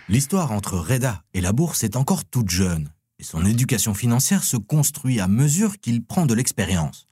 L'histoire 0.09 0.51
entre 0.51 0.77
Reda 0.77 1.23
et 1.33 1.41
la 1.41 1.51
bourse 1.53 1.83
est 1.83 1.95
encore 1.95 2.25
toute 2.25 2.49
jeune, 2.49 2.89
et 3.19 3.23
son 3.23 3.45
éducation 3.45 3.93
financière 3.93 4.43
se 4.43 4.57
construit 4.57 5.19
à 5.19 5.27
mesure 5.27 5.79
qu'il 5.79 6.03
prend 6.03 6.25
de 6.25 6.33
l'expérience. 6.33 7.07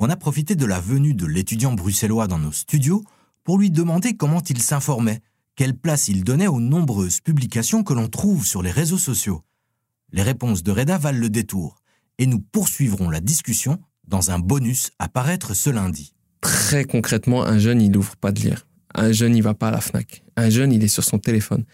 On 0.00 0.10
a 0.10 0.16
profité 0.16 0.54
de 0.54 0.66
la 0.66 0.80
venue 0.80 1.14
de 1.14 1.26
l'étudiant 1.26 1.72
bruxellois 1.72 2.26
dans 2.26 2.38
nos 2.38 2.52
studios 2.52 3.04
pour 3.44 3.58
lui 3.58 3.70
demander 3.70 4.16
comment 4.16 4.42
il 4.42 4.60
s'informait, 4.60 5.20
quelle 5.56 5.74
place 5.74 6.08
il 6.08 6.24
donnait 6.24 6.46
aux 6.46 6.60
nombreuses 6.60 7.20
publications 7.20 7.82
que 7.82 7.94
l'on 7.94 8.08
trouve 8.08 8.46
sur 8.46 8.62
les 8.62 8.70
réseaux 8.70 8.98
sociaux. 8.98 9.42
Les 10.12 10.22
réponses 10.22 10.62
de 10.62 10.70
Reda 10.70 10.98
valent 10.98 11.18
le 11.18 11.30
détour 11.30 11.82
et 12.18 12.26
nous 12.26 12.40
poursuivrons 12.40 13.10
la 13.10 13.20
discussion 13.20 13.80
dans 14.06 14.30
un 14.30 14.38
bonus 14.38 14.90
à 14.98 15.08
paraître 15.08 15.54
ce 15.54 15.70
lundi. 15.70 16.14
Très 16.40 16.84
concrètement, 16.84 17.44
un 17.44 17.58
jeune, 17.58 17.80
il 17.82 17.90
n'ouvre 17.90 18.16
pas 18.16 18.32
de 18.32 18.40
lire. 18.40 18.66
Un 18.94 19.12
jeune, 19.12 19.36
il 19.36 19.42
va 19.42 19.54
pas 19.54 19.68
à 19.68 19.72
la 19.72 19.80
FNAC. 19.80 20.24
Un 20.36 20.50
jeune, 20.50 20.72
il 20.72 20.82
est 20.82 20.88
sur 20.88 21.04
son 21.04 21.18
téléphone. 21.18 21.64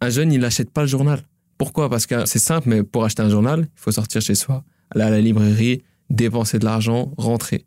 Un 0.00 0.10
jeune, 0.10 0.32
il 0.32 0.40
n'achète 0.40 0.70
pas 0.70 0.82
le 0.82 0.86
journal. 0.86 1.22
Pourquoi? 1.60 1.90
Parce 1.90 2.06
que 2.06 2.24
c'est 2.24 2.38
simple, 2.38 2.70
mais 2.70 2.82
pour 2.82 3.04
acheter 3.04 3.20
un 3.20 3.28
journal, 3.28 3.68
il 3.70 3.78
faut 3.78 3.92
sortir 3.92 4.22
chez 4.22 4.34
soi, 4.34 4.64
aller 4.92 5.04
à 5.04 5.10
la 5.10 5.20
librairie, 5.20 5.82
dépenser 6.08 6.58
de 6.58 6.64
l'argent, 6.64 7.12
rentrer. 7.18 7.66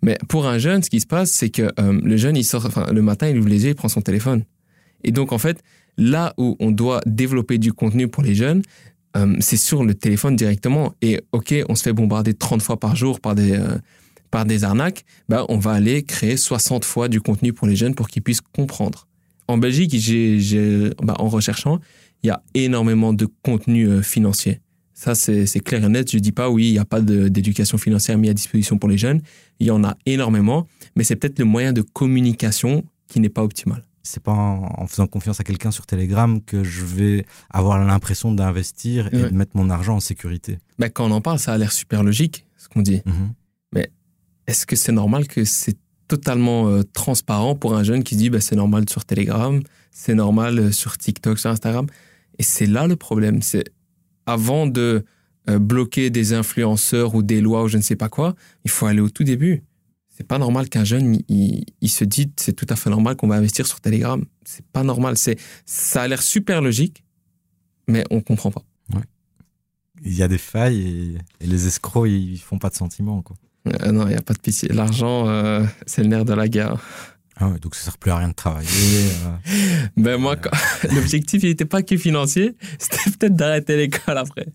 Mais 0.00 0.16
pour 0.30 0.46
un 0.46 0.56
jeune, 0.56 0.82
ce 0.82 0.88
qui 0.88 0.98
se 0.98 1.06
passe, 1.06 1.30
c'est 1.30 1.50
que 1.50 1.70
euh, 1.78 2.00
le 2.02 2.16
jeune, 2.16 2.38
il 2.38 2.44
sort, 2.44 2.64
enfin, 2.64 2.86
le 2.90 3.02
matin, 3.02 3.28
il 3.28 3.38
ouvre 3.38 3.50
les 3.50 3.64
yeux, 3.64 3.72
il 3.72 3.74
prend 3.74 3.90
son 3.90 4.00
téléphone. 4.00 4.44
Et 5.04 5.12
donc, 5.12 5.32
en 5.32 5.36
fait, 5.36 5.62
là 5.98 6.32
où 6.38 6.56
on 6.58 6.70
doit 6.70 7.02
développer 7.04 7.58
du 7.58 7.74
contenu 7.74 8.08
pour 8.08 8.22
les 8.22 8.34
jeunes, 8.34 8.62
euh, 9.14 9.36
c'est 9.40 9.58
sur 9.58 9.84
le 9.84 9.92
téléphone 9.92 10.34
directement. 10.34 10.94
Et 11.02 11.20
OK, 11.32 11.54
on 11.68 11.74
se 11.74 11.82
fait 11.82 11.92
bombarder 11.92 12.32
30 12.32 12.62
fois 12.62 12.80
par 12.80 12.96
jour 12.96 13.20
par 13.20 13.34
des, 13.34 13.52
euh, 13.52 13.76
par 14.30 14.46
des 14.46 14.64
arnaques. 14.64 15.04
Bah, 15.28 15.44
on 15.50 15.58
va 15.58 15.72
aller 15.72 16.02
créer 16.02 16.38
60 16.38 16.82
fois 16.82 17.08
du 17.08 17.20
contenu 17.20 17.52
pour 17.52 17.66
les 17.66 17.76
jeunes 17.76 17.94
pour 17.94 18.08
qu'ils 18.08 18.22
puissent 18.22 18.40
comprendre. 18.40 19.06
En 19.48 19.58
Belgique, 19.58 19.94
bah, 21.02 21.16
en 21.18 21.28
recherchant, 21.28 21.80
il 22.22 22.28
y 22.28 22.30
a 22.30 22.42
énormément 22.54 23.12
de 23.12 23.26
contenu 23.42 23.88
euh, 23.88 24.02
financier. 24.02 24.60
Ça, 24.94 25.14
c'est 25.14 25.60
clair 25.60 25.84
et 25.84 25.88
net. 25.88 26.10
Je 26.10 26.18
dis 26.18 26.32
pas, 26.32 26.50
oui, 26.50 26.70
il 26.70 26.72
n'y 26.72 26.78
a 26.80 26.84
pas 26.84 27.00
d'éducation 27.00 27.78
financière 27.78 28.18
mise 28.18 28.30
à 28.30 28.34
disposition 28.34 28.78
pour 28.78 28.88
les 28.88 28.98
jeunes. 28.98 29.20
Il 29.60 29.68
y 29.68 29.70
en 29.70 29.84
a 29.84 29.96
énormément, 30.06 30.66
mais 30.96 31.04
c'est 31.04 31.14
peut-être 31.14 31.38
le 31.38 31.44
moyen 31.44 31.72
de 31.72 31.82
communication 31.82 32.82
qui 33.06 33.20
n'est 33.20 33.28
pas 33.28 33.44
optimal 33.44 33.84
c'est 34.08 34.22
pas 34.22 34.32
en, 34.32 34.86
faisant 34.86 35.06
confiance 35.06 35.38
à 35.40 35.44
quelqu'un 35.44 35.70
sur 35.70 35.86
Telegram 35.86 36.40
que 36.40 36.64
je 36.64 36.84
vais 36.84 37.26
avoir 37.50 37.84
l'impression 37.84 38.32
d'investir 38.32 39.08
et 39.12 39.18
de 39.18 39.28
mettre 39.28 39.52
mon 39.54 39.70
argent 39.70 39.96
en 39.96 40.00
sécurité. 40.00 40.58
Bah, 40.78 40.88
quand 40.88 41.06
on 41.06 41.10
en 41.10 41.20
parle, 41.20 41.38
ça 41.38 41.52
a 41.52 41.58
l'air 41.58 41.72
super 41.72 42.02
logique, 42.02 42.46
ce 42.56 42.68
qu'on 42.68 42.82
dit. 42.82 43.02
Mhm. 43.04 43.32
Mais 43.72 43.90
est-ce 44.46 44.66
que 44.66 44.76
c'est 44.76 44.92
normal 44.92 45.26
que 45.28 45.44
c'est 45.44 45.76
totalement 46.08 46.68
euh, 46.68 46.82
transparent 46.94 47.54
pour 47.54 47.76
un 47.76 47.82
jeune 47.82 48.02
qui 48.02 48.16
dit 48.16 48.30
bah, 48.30 48.40
c'est 48.40 48.56
normal 48.56 48.88
sur 48.88 49.04
Telegram, 49.04 49.60
c'est 49.90 50.14
normal 50.14 50.58
euh, 50.58 50.72
sur 50.72 50.96
TikTok, 50.96 51.38
sur 51.38 51.50
Instagram? 51.50 51.86
Et 52.38 52.42
c'est 52.42 52.66
là 52.66 52.86
le 52.86 52.96
problème. 52.96 53.42
C'est 53.42 53.64
avant 54.26 54.66
de 54.66 55.04
euh, 55.48 55.58
bloquer 55.58 56.10
des 56.10 56.32
influenceurs 56.32 57.14
ou 57.14 57.22
des 57.22 57.40
lois 57.40 57.64
ou 57.64 57.68
je 57.68 57.76
ne 57.76 57.82
sais 57.82 57.96
pas 57.96 58.08
quoi, 58.08 58.34
il 58.64 58.70
faut 58.70 58.86
aller 58.86 59.00
au 59.00 59.10
tout 59.10 59.24
début 59.24 59.64
c'est 60.18 60.26
pas 60.26 60.38
normal 60.38 60.68
qu'un 60.68 60.82
jeune 60.82 61.20
il, 61.28 61.88
se 61.88 62.02
dit 62.02 62.32
c'est 62.34 62.52
tout 62.52 62.66
à 62.70 62.74
fait 62.74 62.90
normal 62.90 63.14
qu'on 63.14 63.28
va 63.28 63.36
investir 63.36 63.68
sur 63.68 63.80
Telegram. 63.80 64.24
C'est 64.44 64.66
pas 64.66 64.82
normal. 64.82 65.16
C'est 65.16 65.38
ça 65.64 66.02
a 66.02 66.08
l'air 66.08 66.22
super 66.22 66.60
logique, 66.60 67.04
mais 67.86 68.04
on 68.10 68.20
comprend 68.20 68.50
pas. 68.50 68.64
Il 70.04 70.14
y 70.14 70.24
a 70.24 70.28
des 70.28 70.38
failles 70.38 71.18
et, 71.40 71.46
les 71.46 71.66
escrocs 71.68 72.08
ils 72.08 72.38
font 72.38 72.58
pas 72.58 72.68
de 72.68 72.74
sentiments 72.74 73.22
quoi. 73.22 73.36
Euh, 73.68 73.92
non, 73.92 74.08
il 74.08 74.12
y 74.12 74.16
a 74.16 74.22
pas 74.22 74.34
de 74.34 74.40
pitié. 74.40 74.68
L'argent 74.70 75.28
euh, 75.28 75.64
c'est 75.86 76.02
le 76.02 76.08
nerf 76.08 76.24
de 76.24 76.34
la 76.34 76.48
guerre. 76.48 76.82
Ah 77.40 77.52
donc 77.60 77.76
ça 77.76 77.84
sert 77.84 77.98
plus 77.98 78.10
à 78.10 78.16
rien 78.16 78.28
de 78.28 78.34
travailler. 78.34 78.68
Euh. 78.68 79.86
ben 79.96 80.20
moi, 80.20 80.36
l'objectif 80.92 81.42
il 81.44 81.50
n'était 81.50 81.64
pas 81.64 81.82
que 81.82 81.96
financier, 81.96 82.56
c'était 82.78 83.10
peut-être 83.10 83.36
d'arrêter 83.36 83.76
l'école 83.76 84.18
après. 84.18 84.48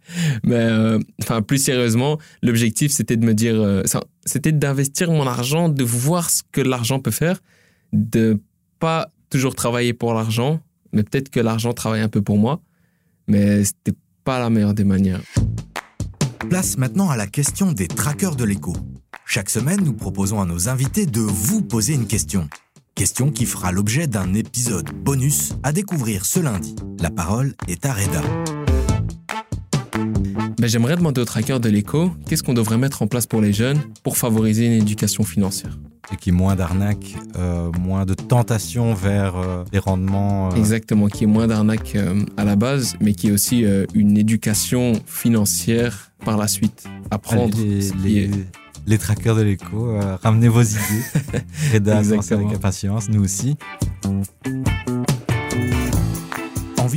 Mais 0.44 0.56
euh, 0.56 1.00
enfin 1.22 1.42
plus 1.42 1.60
sérieusement, 1.60 2.20
l'objectif 2.42 2.92
c'était 2.92 3.16
de 3.16 3.26
me 3.26 3.34
dire, 3.34 3.56
euh, 3.56 3.84
c'était 4.26 4.52
d'investir 4.52 5.12
mon 5.12 5.26
argent, 5.28 5.70
de 5.70 5.84
voir 5.84 6.30
ce 6.30 6.44
que 6.52 6.60
l'argent 6.60 7.00
peut 7.00 7.12
faire, 7.12 7.40
de 7.94 8.40
pas 8.80 9.10
toujours 9.30 9.56
travailler 9.56 9.94
pour 9.94 10.14
l'argent, 10.14 10.60
mais 10.92 11.04
peut-être 11.04 11.30
que 11.30 11.40
l'argent 11.40 11.72
travaille 11.74 12.02
un 12.02 12.10
peu 12.10 12.22
pour 12.22 12.38
moi, 12.38 12.62
mais 13.28 13.64
c'était 13.64 13.98
pas 14.26 14.40
la 14.40 14.50
meilleure 14.50 14.74
des 14.74 14.84
manières. 14.84 15.22
Place 16.50 16.78
maintenant 16.78 17.10
à 17.10 17.16
la 17.16 17.28
question 17.28 17.72
des 17.72 17.88
trackers 17.88 18.36
de 18.36 18.44
l'écho. 18.44 18.76
Chaque 19.26 19.50
semaine, 19.50 19.82
nous 19.84 19.94
proposons 19.94 20.42
à 20.42 20.46
nos 20.46 20.68
invités 20.68 21.06
de 21.06 21.22
vous 21.22 21.62
poser 21.62 21.94
une 21.94 22.08
question. 22.08 22.50
Question 22.96 23.32
qui 23.32 23.48
fera 23.48 23.72
l'objet 23.72 24.06
d'un 24.06 24.36
épisode 24.36 24.92
bonus 24.94 25.54
à 25.64 25.72
découvrir 25.72 26.26
ce 26.26 26.40
lundi. 26.40 26.76
La 27.02 27.10
parole 27.10 27.56
est 27.68 27.88
à 27.88 27.94
Reda. 27.94 28.22
Ben, 30.60 30.68
J'aimerais 30.68 30.96
demander 30.96 31.20
aux 31.20 31.26
trackers 31.26 31.60
de 31.60 31.70
l'écho 31.70 32.12
qu'est-ce 32.28 32.44
qu'on 32.44 32.54
devrait 32.54 32.78
mettre 32.78 33.02
en 33.02 33.08
place 33.08 33.26
pour 33.26 33.42
les 33.42 33.52
jeunes 33.52 33.80
pour 34.04 34.16
favoriser 34.16 34.68
une 34.68 34.74
éducation 34.74 35.24
financière? 35.24 35.76
Et 36.12 36.18
qui 36.18 36.30
est 36.30 36.34
moins 36.34 36.56
d'arnaques, 36.56 37.16
euh, 37.36 37.72
moins 37.80 38.06
de 38.06 38.14
tentations 38.14 38.94
vers 38.94 39.38
euh, 39.38 39.64
les 39.74 39.80
rendements. 39.80 40.52
Euh. 40.52 40.56
Exactement, 40.56 41.08
qui 41.08 41.24
est 41.24 41.28
moins 41.28 41.48
d'arnaques 41.48 41.98
à 42.38 42.46
la 42.46 42.56
base, 42.56 42.94
mais 43.02 43.16
qui 43.16 43.30
est 43.30 43.32
aussi 43.32 43.66
une 43.96 44.18
éducation 44.18 44.94
financière 45.08 46.12
par 46.24 46.38
la 46.38 46.48
suite. 46.48 46.84
Apprendre 47.10 47.58
les, 47.58 47.90
les 48.04 48.30
trackers 48.98 49.36
de 49.36 49.42
l'écho. 49.42 49.90
Euh, 49.90 50.18
ramenez 50.22 50.48
vos 50.48 50.62
idées. 50.62 51.04
Reda 51.74 51.98
avec 51.98 52.32
impatience, 52.32 53.10
nous 53.10 53.24
aussi. 53.24 53.58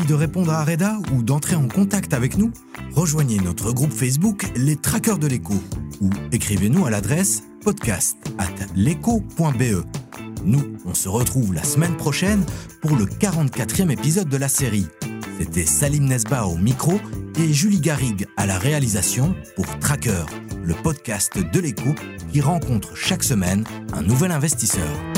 de 0.05 0.15
répondre 0.15 0.53
à 0.53 0.65
Reda 0.65 0.99
ou 1.13 1.23
d'entrer 1.23 1.57
en 1.57 1.69
contact 1.69 2.13
avec 2.13 2.37
nous? 2.37 2.53
Rejoignez 2.93 3.39
notre 3.39 3.73
groupe 3.73 3.93
Facebook 3.93 4.47
Les 4.55 4.77
Traqueurs 4.77 5.19
de 5.19 5.27
l'écho 5.27 5.55
ou 6.01 6.11
écrivez-nous 6.33 6.87
à 6.87 6.91
l'adresse 6.91 7.43
podcast 7.65 8.17
at 8.39 8.67
l'écho.be. 8.77 9.85
Nous, 10.45 10.77
on 10.85 10.95
se 10.95 11.09
retrouve 11.09 11.55
la 11.55 11.65
semaine 11.65 11.97
prochaine 11.97 12.45
pour 12.83 12.97
le 12.97 13.07
44e 13.07 13.91
épisode 13.91 14.29
de 14.29 14.37
la 14.37 14.49
série. 14.49 14.87
C'était 15.39 15.67
Salim 15.67 16.05
Nesba 16.05 16.45
au 16.45 16.57
micro 16.57 17.01
et 17.39 17.53
Julie 17.53 17.81
Garrigue 17.81 18.27
à 18.37 18.47
la 18.47 18.59
réalisation 18.59 19.35
pour 19.57 19.67
Tracker, 19.81 20.25
le 20.67 20.75
podcast 20.75 21.39
de 21.39 21.61
l'écho 21.61 21.95
qui 22.33 22.41
rencontre 22.41 22.97
chaque 22.97 23.23
semaine 23.23 23.65
un 23.93 24.03
nouvel 24.03 24.33
investisseur. 24.33 25.16